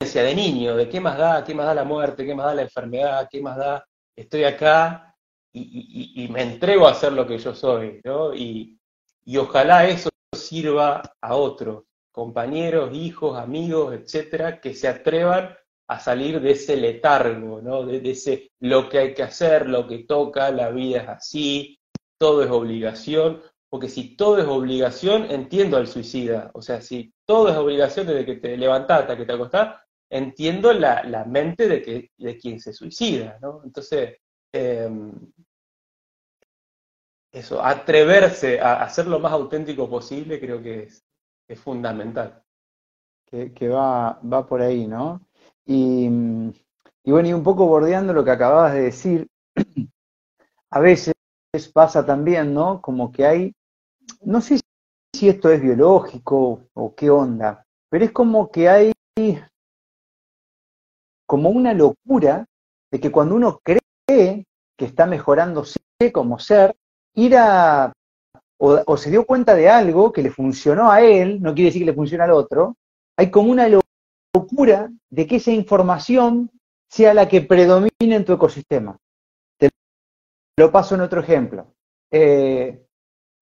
[0.00, 2.62] de niño, de qué más da, qué más da la muerte, qué más da la
[2.62, 5.14] enfermedad, qué más da, estoy acá
[5.52, 8.34] y, me entrego a hacer lo que yo soy, ¿no?
[8.34, 8.76] Y,
[9.38, 16.50] ojalá eso sirva a otros, compañeros, hijos, amigos, etcétera, que se atrevan a salir de
[16.50, 17.84] ese letargo, ¿no?
[17.84, 21.78] De, de, ese lo que hay que hacer, lo que toca, la vida es así,
[22.18, 23.40] todo es obligación,
[23.72, 26.50] porque si todo es obligación, entiendo al suicida.
[26.52, 29.80] O sea, si todo es obligación desde que te levantás hasta que te acostás,
[30.10, 33.62] entiendo la, mente de, que, de quien se suicida, ¿no?
[33.64, 34.18] Entonces,
[34.52, 35.10] em,
[37.32, 41.02] eso, atreverse a, hacer lo más auténtico posible creo que es,
[41.58, 42.42] fundamental.
[43.24, 45.26] Que, va, va por ahí, ¿no?
[45.64, 46.08] Y,
[47.04, 49.28] y bueno, y un poco bordeando lo que acababas de decir,
[50.70, 51.14] a veces
[51.72, 52.82] pasa también, ¿no?
[52.82, 53.54] Como que hay,
[54.24, 54.60] no sé
[55.14, 58.92] si esto es biológico o qué onda, pero es como que hay
[61.26, 62.46] como una locura
[62.90, 64.44] de que cuando uno cree
[64.76, 65.78] que está mejorándose
[66.12, 66.74] como ser,
[67.14, 67.92] ir a,
[68.58, 71.90] o, se dio cuenta de algo que le funcionó a él, no quiere decir que
[71.90, 72.76] le funcione al otro,
[73.16, 73.68] hay como una
[74.34, 76.50] locura de que esa información
[76.88, 78.96] sea la que predomine en tu ecosistema.
[79.58, 79.70] Te
[80.58, 81.74] lo paso en otro ejemplo.
[82.10, 82.84] Eh,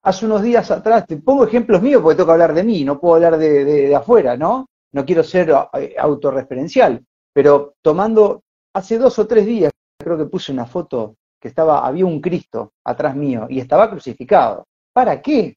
[0.03, 2.99] hace unos días atrás, te pongo ejemplos míos porque tengo que hablar de mí, no
[2.99, 4.67] puedo hablar de, afuera, ¿no?
[4.93, 8.43] No quiero ser eh, autorreferencial, pero tomando,
[8.75, 12.73] hace dos o tres días, creo que puse una foto que estaba, había un Cristo
[12.85, 14.67] atrás mío y estaba crucificado.
[14.93, 15.57] ¿Para qué?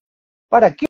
[0.50, 0.88] ¿Para qué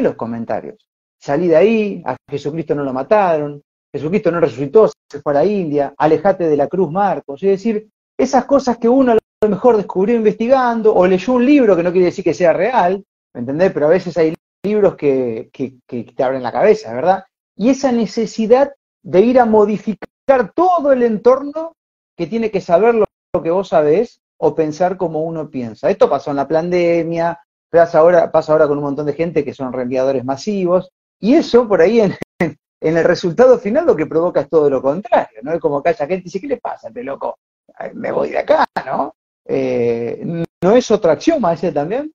[0.00, 0.88] los comentarios?
[1.18, 3.62] Salí de ahí, a Jesucristo no lo mataron,
[3.92, 7.42] Jesucristo no resucitó, se fue a la India, alejate de la cruz Marcos.
[7.42, 11.74] Es decir, esas cosas que uno a lo mejor descubrió investigando o leyó un libro
[11.74, 13.72] que no quiere decir que sea real, ¿me entendés?
[13.72, 17.24] Pero a veces hay libros que, que, te abren la cabeza, ¿verdad?
[17.56, 21.74] Y esa necesidad de ir a modificar todo el entorno
[22.18, 23.06] que tiene que saber lo
[23.42, 25.88] que vos sabés o pensar como uno piensa.
[25.88, 29.54] Esto pasó en la pandemia, pasa ahora, pasa ahora con un montón de gente que
[29.54, 32.14] son reenviadores masivos, y eso por ahí en,
[32.80, 35.54] el resultado final lo que provoca es todo lo contrario, ¿no?
[35.54, 37.38] Es como que haya gente y dice, ¿qué le pasa, este loco?
[37.94, 39.14] Me voy de acá, ¿no?
[39.52, 42.12] Eh, ¿No es otra acción ese también?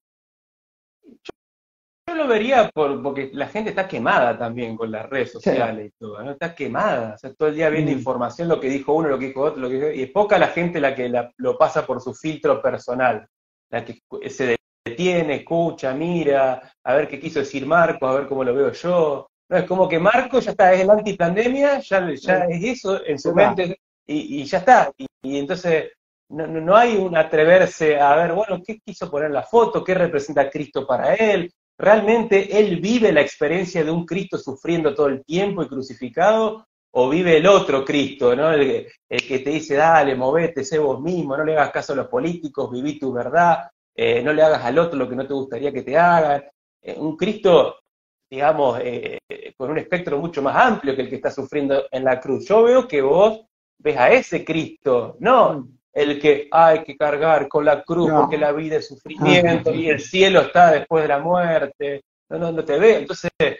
[2.07, 5.91] Yo lo vería por, porque la gente está quemada también con las redes sociales y
[5.99, 6.31] todo, ¿no?
[6.31, 7.95] Está quemada, o sea, todo el día viendo mm.
[7.95, 10.37] información, lo que dijo uno, lo que dijo otro, lo que dijo, y es poca
[10.37, 13.27] la gente la que lo pasa por su filtro personal,
[13.69, 18.45] la que se detiene, escucha, mira, a ver qué quiso decir Marco, a ver cómo
[18.45, 19.27] lo veo yo.
[19.49, 23.19] No, es como que Marco ya está, es el antipandemia, ya, ya es eso en
[23.19, 24.91] su mente, y, ya está.
[24.97, 25.91] Y, entonces
[26.29, 29.83] no, no, hay un atreverse a ver, bueno, ¿qué quiso poner la foto?
[29.83, 31.51] ¿Qué representa Cristo para él?
[31.77, 36.65] ¿Realmente él vive la experiencia de un Cristo sufriendo todo el tiempo y crucificado?
[36.91, 38.53] ¿O vive el otro Cristo, ¿no?
[38.53, 42.07] el, que te dice, dale, movete, sé vos mismo, no le hagas caso a los
[42.07, 45.73] políticos, viví tu verdad, eh, no le hagas al otro lo que no te gustaría
[45.73, 46.43] que te hagan?
[46.81, 47.79] Eh, un Cristo,
[48.29, 49.19] digamos, eh,
[49.57, 52.47] con un espectro mucho más amplio que el que está sufriendo en la cruz.
[52.47, 53.41] Yo veo que vos
[53.77, 58.51] ves a ese Cristo, no el que hay que cargar con la cruz porque la
[58.51, 62.03] vida es sufrimiento y el cielo está después de la muerte.
[62.29, 62.97] No, no, no te ve.
[62.97, 63.59] Entonces, es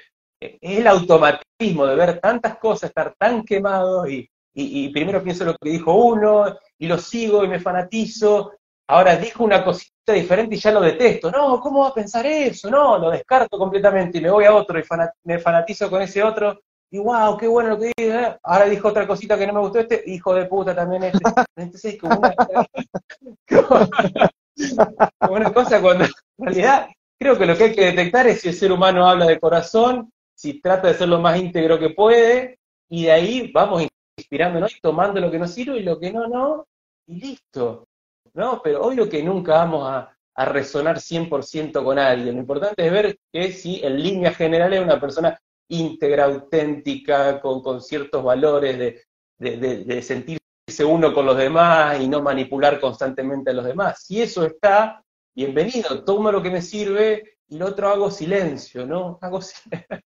[0.60, 5.70] el automatismo de ver tantas cosas, estar tan quemado y, y, primero pienso lo que
[5.70, 8.52] dijo uno y lo sigo y me fanatizo.
[8.88, 11.32] Ahora dijo una cosita diferente y ya lo detesto.
[11.32, 12.70] No, ¿cómo va a pensar eso?
[12.70, 14.84] No, lo descarto completamente y me voy a otro y
[15.24, 16.60] me fanatizo con ese otro
[16.92, 18.38] y wow, qué bueno lo que dice, ¿eh?
[18.44, 21.20] ahora dijo otra cosita que no me gustó este, hijo de puta también este.
[21.56, 22.34] Entonces, una,
[25.20, 26.88] como una cosa cuando en realidad
[27.20, 30.12] creo que lo que hay que detectar es si el ser humano habla de corazón,
[30.36, 34.80] si trata de ser lo más íntegro que puede, y de ahí vamos inspirándonos y
[34.80, 36.66] tomando lo que nos sirve y lo que no, no,
[37.08, 37.88] y listo.
[38.34, 38.62] ¿no?
[38.62, 42.36] Pero obvio que nunca vamos a, a resonar 100% con alguien.
[42.36, 47.82] Lo importante es ver que si en línea general es una persona íntegra, auténtica, con,
[47.82, 49.06] ciertos valores
[49.38, 54.04] de, sentirse uno con los demás y no manipular constantemente a los demás.
[54.04, 55.04] Si eso está,
[55.36, 59.18] bienvenido, tomo lo que me sirve y lo otro hago silencio, ¿no?
[59.22, 60.04] Hago silencio.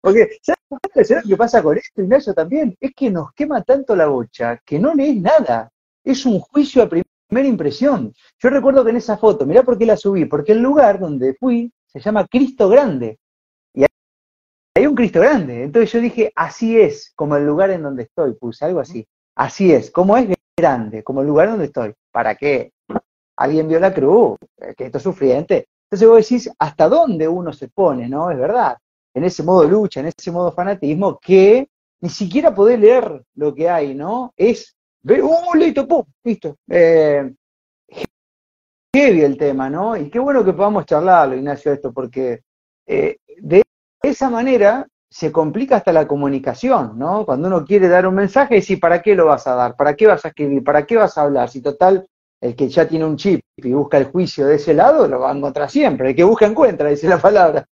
[0.00, 2.76] Porque, ¿sabes lo que pasa con esto, Ignacio, también?
[2.78, 5.70] Es que nos quema tanto la bocha que no lees nada.
[6.04, 8.12] Es un juicio a primera impresión.
[8.38, 11.34] Yo recuerdo que en esa foto, mirá por qué la subí, porque el lugar donde
[11.34, 13.18] fui se llama Cristo Grande
[14.74, 15.62] hay un Cristo grande.
[15.62, 19.06] Entonces yo dije, así es, como el lugar en donde estoy, puse algo así.
[19.36, 21.94] Así es, como es grande, como el lugar donde estoy.
[22.12, 22.72] ¿Para qué?
[23.36, 24.38] Alguien vio la cruz,
[24.76, 25.68] que esto es sufriente.
[25.90, 28.30] Entonces vos decís, ¿hasta dónde uno se pone, no?
[28.30, 28.76] Es verdad.
[29.14, 31.68] En ese modo lucha, en ese modo fanatismo, que
[32.00, 34.32] ni siquiera poder leer lo que hay, ¿no?
[34.36, 36.04] Es ¡uh, listo, pum!
[36.24, 36.56] Listo.
[36.68, 37.32] Eh,
[38.94, 39.96] heavy el tema, ¿no?
[39.96, 42.42] Y qué bueno que podamos charlarlo, Ignacio, esto, porque
[42.86, 43.63] eh, de
[44.04, 47.24] de esa manera se complica hasta la comunicación, ¿no?
[47.24, 49.76] Cuando uno quiere dar un mensaje, decir, ¿para qué lo vas a dar?
[49.76, 50.62] ¿Para qué vas a escribir?
[50.62, 51.48] ¿Para qué vas a hablar?
[51.48, 52.06] Si total,
[52.40, 55.30] el que ya tiene un chip y busca el juicio de ese lado, lo va
[55.30, 56.10] a encontrar siempre.
[56.10, 57.66] El que busca encuentra, dice la palabra.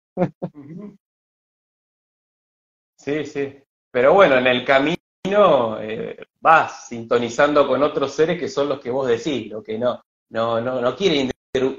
[2.96, 3.54] Sí, sí.
[3.90, 8.90] pero bueno, en el camino eh, vas sintonizando con otros seres que son los que
[8.90, 11.30] vos decís, lo que no, no, no, no quieren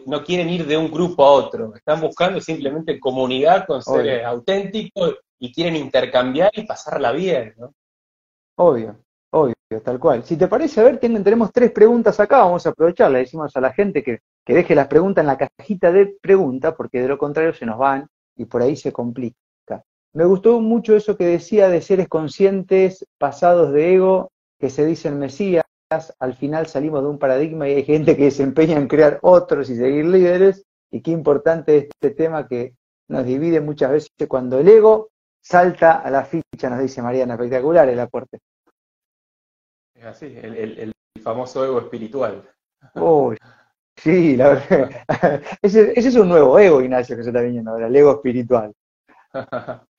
[0.05, 5.17] no quieren ir de un grupo a otro, están buscando simplemente comunidad con seres auténticos
[5.39, 7.73] y quieren intercambiar y pasarla bien, ¿no?
[8.57, 8.97] Obvio,
[9.31, 10.23] obvio, tal cual.
[10.23, 13.61] Si te parece, a ver, tenemos tres preguntas acá, vamos a aprovechar, le decimos a
[13.61, 17.17] la gente que, que deje las preguntas en la cajita de preguntas, porque de lo
[17.17, 19.35] contrario se nos van y por ahí se complica.
[20.11, 25.19] Me gustó mucho eso que decía de seres conscientes, pasados de ego, que se dicen
[25.19, 29.19] Mesías, al final salimos de un paradigma y hay gente que se empeña en crear
[29.23, 32.75] otros y seguir líderes, y qué importante este tema que
[33.07, 35.09] nos divide muchas veces cuando el ego
[35.41, 38.39] salta a la ficha, nos dice Mariana, espectacular el aporte.
[39.95, 40.91] Es así, el,
[41.23, 42.47] famoso ego espiritual.
[43.97, 44.91] Sí, la verdad.
[45.61, 48.73] ese, ese, es un nuevo ego, Ignacio, que se está viniendo ahora, el ego espiritual.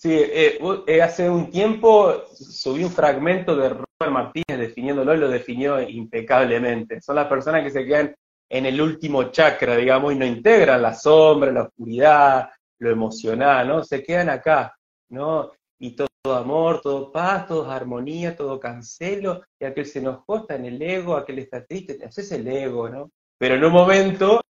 [0.00, 5.80] Sí, eh, eh, hace un tiempo subí un fragmento de Martínez definiéndolo y lo definió
[5.80, 7.00] impecablemente.
[7.00, 8.14] Son las personas que se quedan
[8.48, 13.84] en el último chakra, digamos, y no integran la sombra, la oscuridad, lo emocional, ¿no?
[13.84, 14.74] Se quedan acá,
[15.10, 15.50] ¿no?
[15.80, 20.66] Y todo, amor, todo paz, todo armonía, todo cancelo, y aquel se enojó, está en
[20.66, 23.10] el ego, aquel está triste, ese es el ego, ¿no?
[23.36, 24.40] Pero en un momento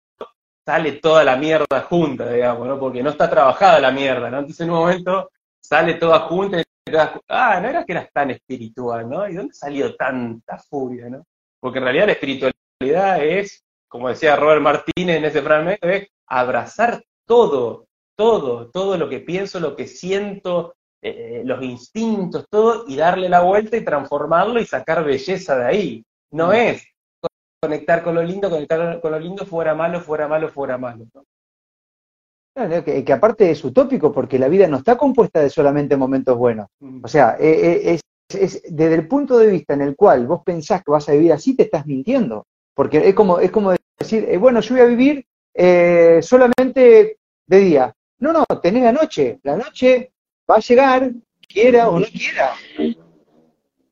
[0.65, 2.79] sale toda la mierda junta, digamos, ¿no?
[2.79, 4.39] Porque no está trabajada la mierda, ¿no?
[4.41, 5.31] Entonces en un momento
[5.61, 6.68] sale toda junta y
[7.29, 9.29] ah, no era que eras tan espiritual, ¿no?
[9.29, 11.27] ¿Y dónde salió tanta furia, no?
[11.61, 17.03] Porque en realidad la espiritualidad es, como decía Robert Martínez en ese fragmento, es abrazar
[17.27, 23.29] todo, todo, todo lo que pienso, lo que siento, eh, los instintos, todo, y darle
[23.29, 26.05] la vuelta y transformarlo y sacar belleza de ahí.
[26.31, 26.53] No mm.
[26.53, 26.87] es
[27.61, 31.07] conectar con lo lindo, conectar con lo lindo, fuera malo, fuera malo, fuera malo.
[32.85, 36.69] Que, aparte es utópico, porque la vida no está compuesta de solamente momentos buenos.
[36.81, 37.01] Mm.
[37.05, 40.83] O sea, eh, eh, es, desde el punto de vista en el cual vos pensás
[40.83, 42.47] que vas a vivir así, te estás mintiendo.
[42.75, 45.25] Porque es como, es como decir, eh, bueno, yo voy a vivir
[46.23, 47.95] solamente de día.
[48.21, 49.39] No, no, tenés la noche.
[49.43, 50.13] La noche
[50.49, 51.13] va a llegar,
[51.49, 52.55] quiera o no quiera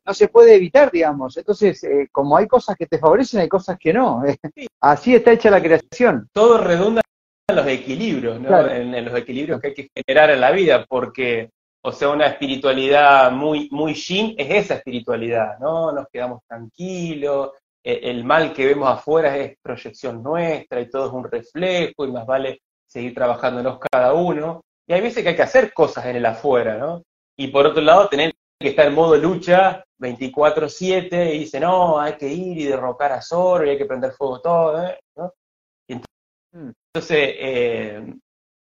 [0.06, 1.36] no se puede evitar, digamos.
[1.36, 4.22] Entonces, eh, como hay cosas que te favorecen, hay cosas que no.
[4.80, 6.28] Así está hecha la creación.
[6.32, 7.02] Todo redunda
[7.54, 8.68] los equilibrios, ¿no?
[8.68, 13.30] En, los equilibrios que hay que generar en la vida, porque, o sea, una espiritualidad
[13.30, 15.92] muy, muy yin es esa espiritualidad, ¿no?
[15.92, 17.52] Nos quedamos tranquilos,
[17.84, 22.10] e, el mal que vemos afuera es proyección nuestra y todo es un reflejo y
[22.10, 24.62] más vale seguir trabajándonos cada uno.
[24.88, 27.04] Y hay veces que hay que hacer cosas en el afuera, ¿no?
[27.36, 32.14] Y por otro lado, tener que estar en modo lucha 24-7 y dice, no, hay
[32.14, 34.98] que ir y derrocar a Zoro y hay que prender fuego todo, ¿eh?
[35.16, 35.32] ¿no?
[36.56, 38.14] Entonces, eh,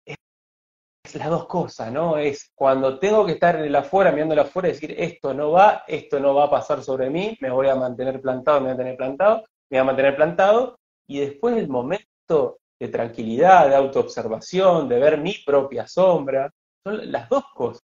[0.04, 2.18] es las dos cosas, ¿no?
[2.18, 5.52] Es cuando tengo que estar en el afuera, mirando el afuera y decir, esto no
[5.52, 8.72] va, esto no va a pasar sobre mí, me voy a mantener plantado, me voy
[8.72, 9.36] a mantener plantado,
[9.70, 15.18] me voy a mantener plantado, y después el momento de tranquilidad, de autoobservación, de ver
[15.18, 16.50] mi propia sombra,
[16.84, 17.82] son las dos cosas.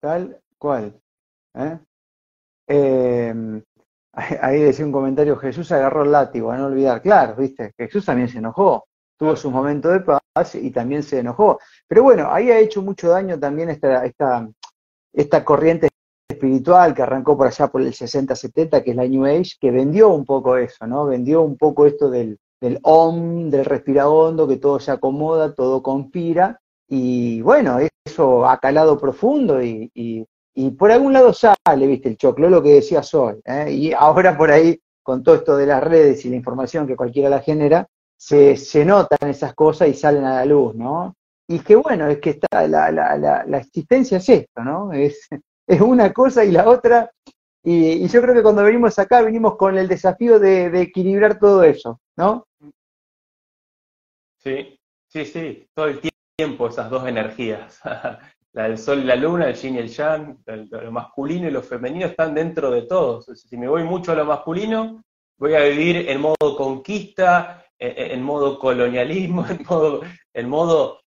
[0.00, 1.00] Tal cual.
[1.54, 1.78] ¿eh?
[2.66, 3.62] Em,
[4.40, 7.02] ahí decía un comentario, Jesús agarró el látigo, a no olvidar.
[7.02, 8.86] Claro, viste, Jesús también se enojó,
[9.18, 11.58] tuvo sus momentos de paz y también se enojó.
[11.86, 14.48] Pero bueno, ahí ha hecho mucho daño también esta, esta,
[15.12, 15.88] esta corriente
[16.28, 20.08] espiritual que arrancó por allá por el 60-70, que es la New Age, que vendió
[20.10, 21.06] un poco eso, ¿no?
[21.06, 25.82] Vendió un poco esto del, del OM, del respira hondo, que todo se acomoda, todo
[25.82, 30.26] conspira, y bueno, eso ha calado profundo y, y,
[30.76, 33.40] por algún lado sale, viste, el choclo, lo que decía Sol.
[33.44, 33.72] ¿eh?
[33.72, 37.28] Y ahora por ahí, con todo esto de las redes y la información que cualquiera
[37.28, 41.16] la genera, se, se notan esas cosas y salen a la luz, ¿no?
[41.48, 44.92] Y que bueno, es que está la, la, la, existencia es esto, ¿no?
[44.92, 45.28] Es,
[45.66, 47.10] es una cosa y la otra.
[47.62, 51.62] Y, yo creo que cuando venimos acá, venimos con el desafío de, de equilibrar todo
[51.64, 52.46] eso, ¿no?
[54.38, 56.00] Sí, sí, sí, todo el
[56.36, 57.80] tiempo esas dos energías.
[58.54, 61.62] la del sol y la luna, el yin y el yang, lo masculino y lo
[61.62, 63.26] femenino están dentro de todos.
[63.34, 65.02] Si me voy mucho a lo masculino,
[65.36, 70.02] voy a vivir en modo conquista, en modo colonialismo, en modo,
[70.32, 71.00] en modo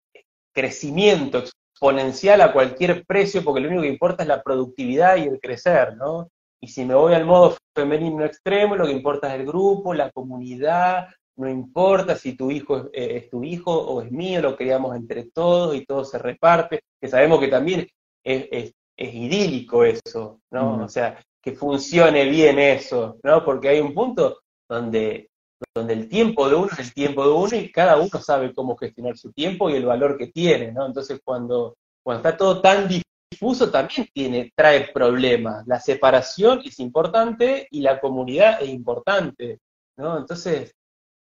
[0.54, 5.40] crecimiento exponencial a cualquier precio, porque lo único que importa es la productividad y el
[5.40, 6.30] crecer, ¿no?
[6.60, 10.12] Y si me voy al modo femenino extremo, lo que importa es el grupo, la
[10.12, 11.08] comunidad,
[11.38, 15.26] no importa si tu hijo eh, es, tu hijo o es mío, lo criamos entre
[15.32, 17.88] todos y todo se reparte, que sabemos que también
[18.24, 20.84] es, idílico eso, ¿no?
[20.84, 23.46] O sea, que funcione bien eso, ¿no?
[23.46, 25.30] Porque hay un punto donde,
[25.76, 28.76] donde el tiempo de uno es el tiempo de uno y cada uno sabe cómo
[28.76, 30.88] gestionar su tiempo y el valor que tiene, ¿no?
[30.88, 32.88] Entonces cuando, cuando está todo tan
[33.30, 35.68] difuso también tiene, trae problemas.
[35.68, 39.60] La separación es importante y la comunidad es importante,
[39.96, 40.18] ¿no?
[40.18, 40.74] Entonces,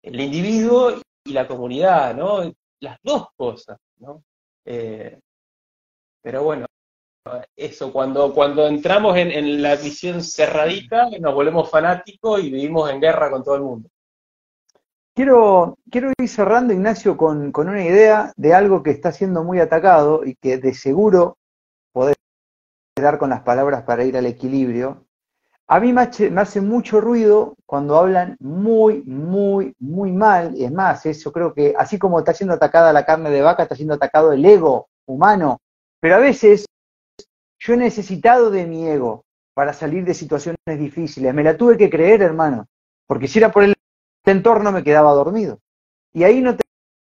[0.07, 0.93] el individuo
[1.25, 2.51] y la comunidad, ¿no?
[2.79, 4.23] Las dos cosas, ¿no?
[4.65, 5.19] Eh,
[6.21, 6.65] pero bueno,
[7.55, 13.29] eso, cuando, cuando entramos en, la visión cerradita, nos volvemos fanáticos y vivimos en guerra
[13.29, 13.89] con todo el mundo.
[15.13, 19.59] Quiero, quiero ir cerrando, Ignacio, con, con, una idea de algo que está siendo muy
[19.59, 21.37] atacado y que de seguro
[21.91, 22.15] podés
[22.95, 25.06] dar con las palabras para ir al equilibrio.
[25.69, 30.55] A mí me hace, mucho ruido cuando hablan muy, muy, muy mal.
[30.57, 33.75] Es más, eso creo que así como está siendo atacada la carne de vaca, está
[33.75, 35.59] siendo atacado el ego humano.
[35.99, 36.65] Pero a veces
[37.59, 41.33] yo he necesitado de mi ego para salir de situaciones difíciles.
[41.33, 42.67] Me la tuve que creer, hermano.
[43.05, 43.73] Porque si era por el
[44.25, 45.59] entorno me quedaba dormido.
[46.13, 46.55] Y ahí no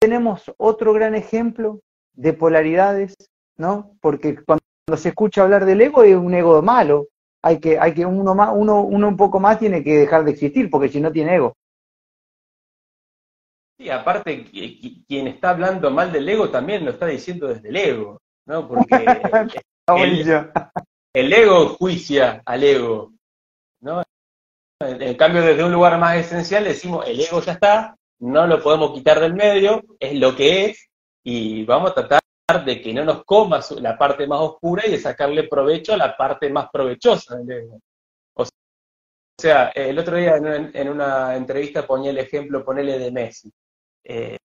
[0.01, 1.81] tenemos otro gran ejemplo
[2.15, 3.15] de polaridades,
[3.59, 3.97] ¿no?
[4.01, 4.63] Porque cuando
[4.97, 7.09] se escucha hablar del ego es un ego malo.
[7.43, 10.33] Hay que, hay que uno más, uno, uno un poco más tiene que dejar de
[10.33, 11.55] existir, porque si no tiene ego.
[13.79, 14.45] Sí, aparte,
[15.07, 18.67] quien está hablando mal del ego también lo está diciendo desde el ego, ¿no?
[18.67, 18.97] Porque
[19.97, 20.51] el,
[21.15, 23.13] el ego juicia al ego,
[23.81, 24.03] ¿no?
[24.81, 28.93] En cambio, desde un lugar más esencial decimos, el ego ya está, no lo podemos
[28.93, 30.89] quitar del medio, es lo que es,
[31.25, 32.21] y vamos a tratar
[32.57, 36.17] de que no nos coma la parte más oscura y de sacarle provecho a la
[36.17, 37.81] parte más provechosa del ego.
[38.35, 38.45] O
[39.41, 43.53] sea, el otro día en una, entrevista ponía el ejemplo, ponele de Messi.
[44.03, 44.39] Eh,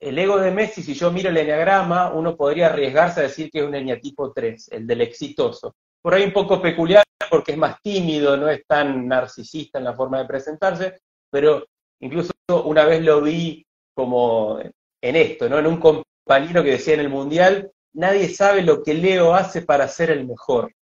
[0.00, 3.60] el ego de Messi, si yo miro el enneagrama, uno podría arriesgarse a decir que
[3.60, 5.76] es un eneatipo 3, el del exitoso.
[6.02, 9.94] Por ahí un poco peculiar porque es más tímido, no es tan narcisista en la
[9.94, 11.00] forma de presentarse,
[11.30, 11.64] pero
[12.00, 12.32] incluso
[12.64, 15.58] una vez lo vi como en esto, ¿no?
[15.58, 15.78] En un
[16.24, 20.26] compañero que decía en el Mundial, nadie sabe lo que Leo hace para ser el
[20.26, 20.72] mejor.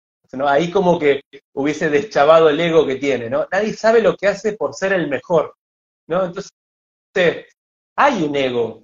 [0.47, 1.21] Ahí como que
[1.53, 3.47] hubiese deschavado el ego que tiene, ¿no?
[3.53, 5.55] Nadie sabe lo que hace por ser el mejor,
[6.07, 6.25] ¿no?
[6.25, 6.51] Entonces,
[7.97, 8.83] hay un ego,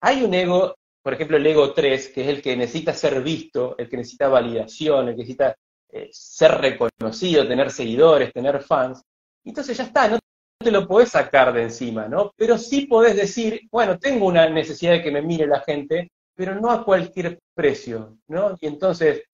[0.00, 3.74] hay un ego, por ejemplo el ego 3, que es el que necesita ser visto,
[3.76, 5.56] el que necesita validación, el que necesita
[5.90, 9.02] eh, ser reconocido, tener seguidores, tener fans.
[9.44, 10.18] Entonces ya está, no
[10.58, 12.32] te lo podés sacar de encima, ¿no?
[12.36, 16.54] Pero sí podés decir, bueno, tengo una necesidad de que me mire la gente, pero
[16.54, 18.56] no a cualquier precio, ¿no?
[18.60, 19.24] Y entonces,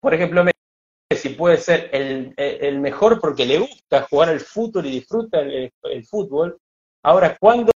[0.00, 0.44] por ejemplo,
[1.10, 6.04] Messi puede ser el, mejor porque le gusta jugar al fútbol y disfruta el, el
[6.06, 6.58] fútbol.
[7.02, 7.70] Ahora, ¿cuándo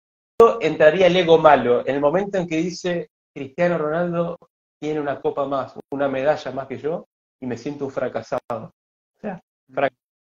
[0.62, 1.82] entraría el ego malo?
[1.86, 4.38] En el momento en que dice, Cristiano Ronaldo
[4.80, 7.06] tiene una copa más, una medalla más que yo,
[7.42, 8.40] y me siento un fracasado.
[8.50, 9.42] O sea,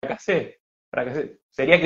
[0.00, 0.60] fracasé,
[0.90, 1.41] fracasé.
[1.52, 1.78] ¿Sería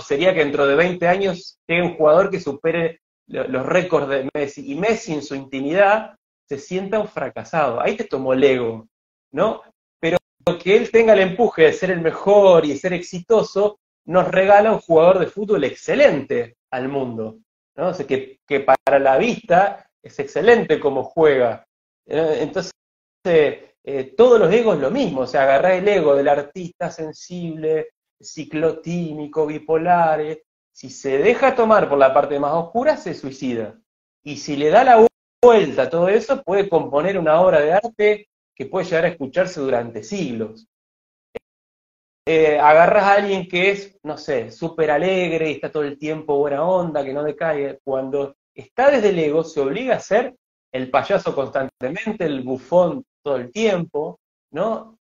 [0.00, 4.72] sería que dentro de 20 años llegue un jugador que supere los récords de Messi?
[4.72, 6.16] Y Messi en su intimidad
[6.48, 7.80] se sienta un fracasado.
[7.80, 8.88] Ahí te tomó el ego,
[9.32, 9.60] ¿no?
[10.00, 10.18] Pero
[10.62, 14.72] que él tenga el empuje de ser el mejor y de ser exitoso, nos regala
[14.72, 17.38] un jugador de fútbol excelente al mundo.
[17.76, 17.88] ¿no?
[17.88, 21.66] O sea, que, que para la vista es excelente como juega.
[22.06, 22.72] Entonces,
[23.24, 27.90] eh, todos los egos lo mismo, o sea, agarrar el ego del artista sensible,
[28.20, 33.78] ciclotímico, bipolar, eh, si se deja tomar por la parte más oscura, se suicida.
[34.22, 35.06] Y si le da la
[35.42, 39.60] vuelta a todo eso, puede componer una obra de arte que puede llegar a escucharse
[39.60, 40.68] durante siglos.
[42.26, 46.36] Eh, agarras a alguien que es, no sé, súper alegre y está todo el tiempo
[46.36, 50.36] buena onda, que no decaiga, cuando está desde el ego, se obliga a ser
[50.72, 54.97] el payaso constantemente, el bufón todo el tiempo, ¿no?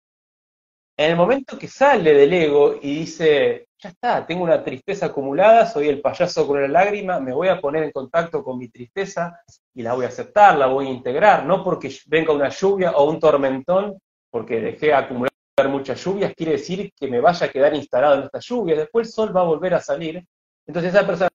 [1.00, 5.68] En el momento que sale del ego y dice, ya está, tengo una tristeza acumulada,
[5.68, 9.40] soy el payaso con la lágrima, me voy a poner en contacto con mi tristeza
[9.76, 13.12] y la voy a aceptar, la voy a integrar, no porque venga una lluvia o
[13.12, 14.00] un tormentón,
[14.32, 15.32] porque dejé acumular
[15.70, 19.14] muchas lluvias, quiere decir que me vaya a quedar instalado en esta lluvia, después el
[19.14, 20.26] sol va a volver a salir.
[20.66, 21.30] Entonces esa persona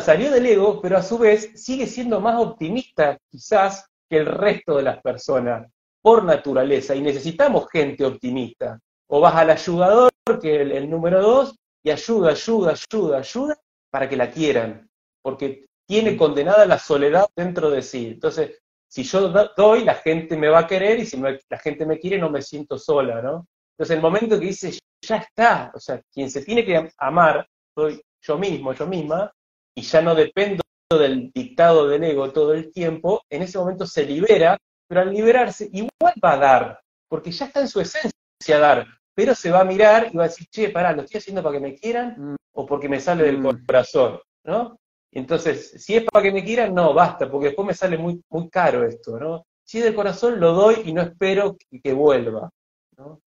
[0.00, 4.76] salió del ego, pero a su vez sigue siendo más optimista quizás que el resto
[4.76, 5.68] de las personas
[6.00, 8.78] por naturaleza y necesitamos gente optimista.
[9.10, 13.58] O vas al ayudador, que es el, número dos, y ayuda, ayuda, ayuda, ayuda
[13.90, 14.88] para que la quieran,
[15.22, 18.08] porque tiene condenada la soledad dentro de sí.
[18.08, 18.58] Entonces,
[18.88, 22.18] si yo doy, la gente me va a querer y si la gente me quiere
[22.18, 23.46] no me siento sola, ¿no?
[23.76, 28.00] Entonces, el momento que dice, ya está, o sea, quien se tiene que amar soy
[28.22, 29.32] yo mismo, yo misma,
[29.74, 34.04] y ya no dependo del dictado del ego todo el tiempo, en ese momento se
[34.04, 34.58] libera
[34.90, 38.84] pero al liberarse igual va a dar, porque ya está en su esencia dar,
[39.20, 41.52] pero se va a mirar y va a decir, che, pará, ¿lo estoy haciendo para
[41.52, 42.36] que me quieran mm.
[42.54, 43.66] o porque me sale del mm.
[43.66, 44.18] corazón?
[44.44, 44.78] ¿No?
[45.12, 48.48] Entonces, si es para que me quieran, no, basta, porque después me sale muy, muy
[48.48, 49.44] caro esto, ¿no?
[49.62, 52.48] si es del corazón, lo doy y no espero que, vuelva.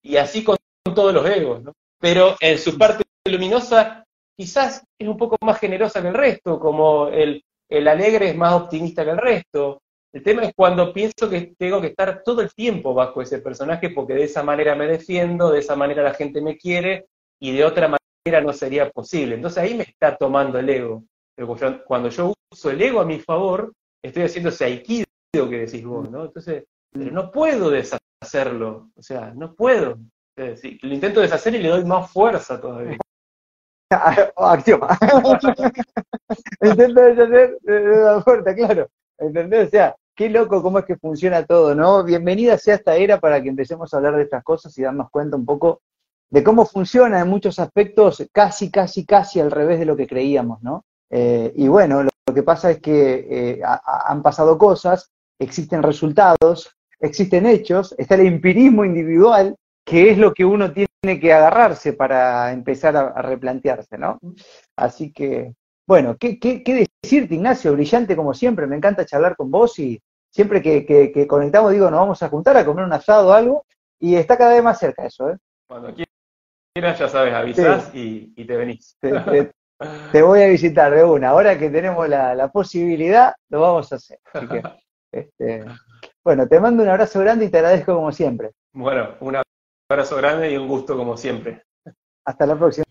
[0.01, 0.57] Y así con,
[0.95, 1.61] todos los egos.
[1.61, 1.73] ¿no?
[1.99, 4.03] Pero en su parte luminosa,
[4.35, 8.53] quizás es un poco más generosa que el resto, como el, el alegre es más
[8.53, 9.82] optimista que el resto.
[10.13, 13.89] El tema es cuando pienso que tengo que estar todo el tiempo bajo ese personaje
[13.89, 17.07] porque de esa manera me defiendo, de esa manera la gente me quiere
[17.41, 19.35] y de otra manera no sería posible.
[19.35, 21.03] Entonces ahí me está tomando el ego.
[21.87, 26.07] Cuando yo uso el ego a mi favor, estoy haciendo ese aikido que decís vos,
[26.11, 26.25] ¿no?
[26.25, 29.97] Entonces, pero no puedo deshacerlo, o sea, no puedo.
[30.37, 32.97] lo intento deshacer y le doy más fuerza todavía.
[34.37, 34.95] Axioma.
[36.61, 38.87] intento deshacer, le doy más fuerza, claro.
[39.17, 39.67] ¿Entendés?
[39.67, 42.03] O sea, qué loco cómo es que funciona todo, ¿no?
[42.03, 45.35] Bienvenida sea esta era para que empecemos a hablar de estas cosas y darnos cuenta
[45.35, 45.81] un poco
[46.29, 50.61] de cómo funciona en muchos aspectos casi, casi, casi al revés de lo que creíamos,
[50.61, 50.85] ¿no?
[51.09, 57.45] Eh, y bueno, lo, que pasa es que eh, han pasado cosas, existen resultados, existen
[57.45, 59.55] hechos, está el empirismo individual,
[59.85, 64.19] que es lo que uno tiene que agarrarse para empezar a, replantearse, ¿no?
[64.75, 65.53] Así que,
[65.85, 67.73] bueno, ¿qué, qué, qué decirte, Ignacio?
[67.73, 70.01] Brillante como siempre, me encanta charlar con vos y
[70.33, 73.65] siempre que, conectamos digo, nos vamos a juntar a comer un asado o algo,
[73.99, 75.37] y está cada vez más cerca eso, ¿eh?
[75.67, 75.93] Cuando
[76.73, 78.97] quieras, ya sabes, avisás y, te venís.
[80.11, 81.29] Te, voy a visitar de una.
[81.29, 84.19] Ahora que tenemos la, posibilidad, lo vamos a hacer.
[85.11, 85.65] este,
[86.23, 88.51] bueno, te mando un abrazo grande y te agradezco como siempre.
[88.73, 89.37] Bueno, un
[89.89, 91.63] abrazo grande y un gusto como siempre.
[92.25, 92.85] Hasta la próxima,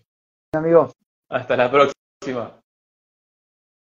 [0.53, 0.91] amigo.
[1.29, 2.62] Hasta la próxima.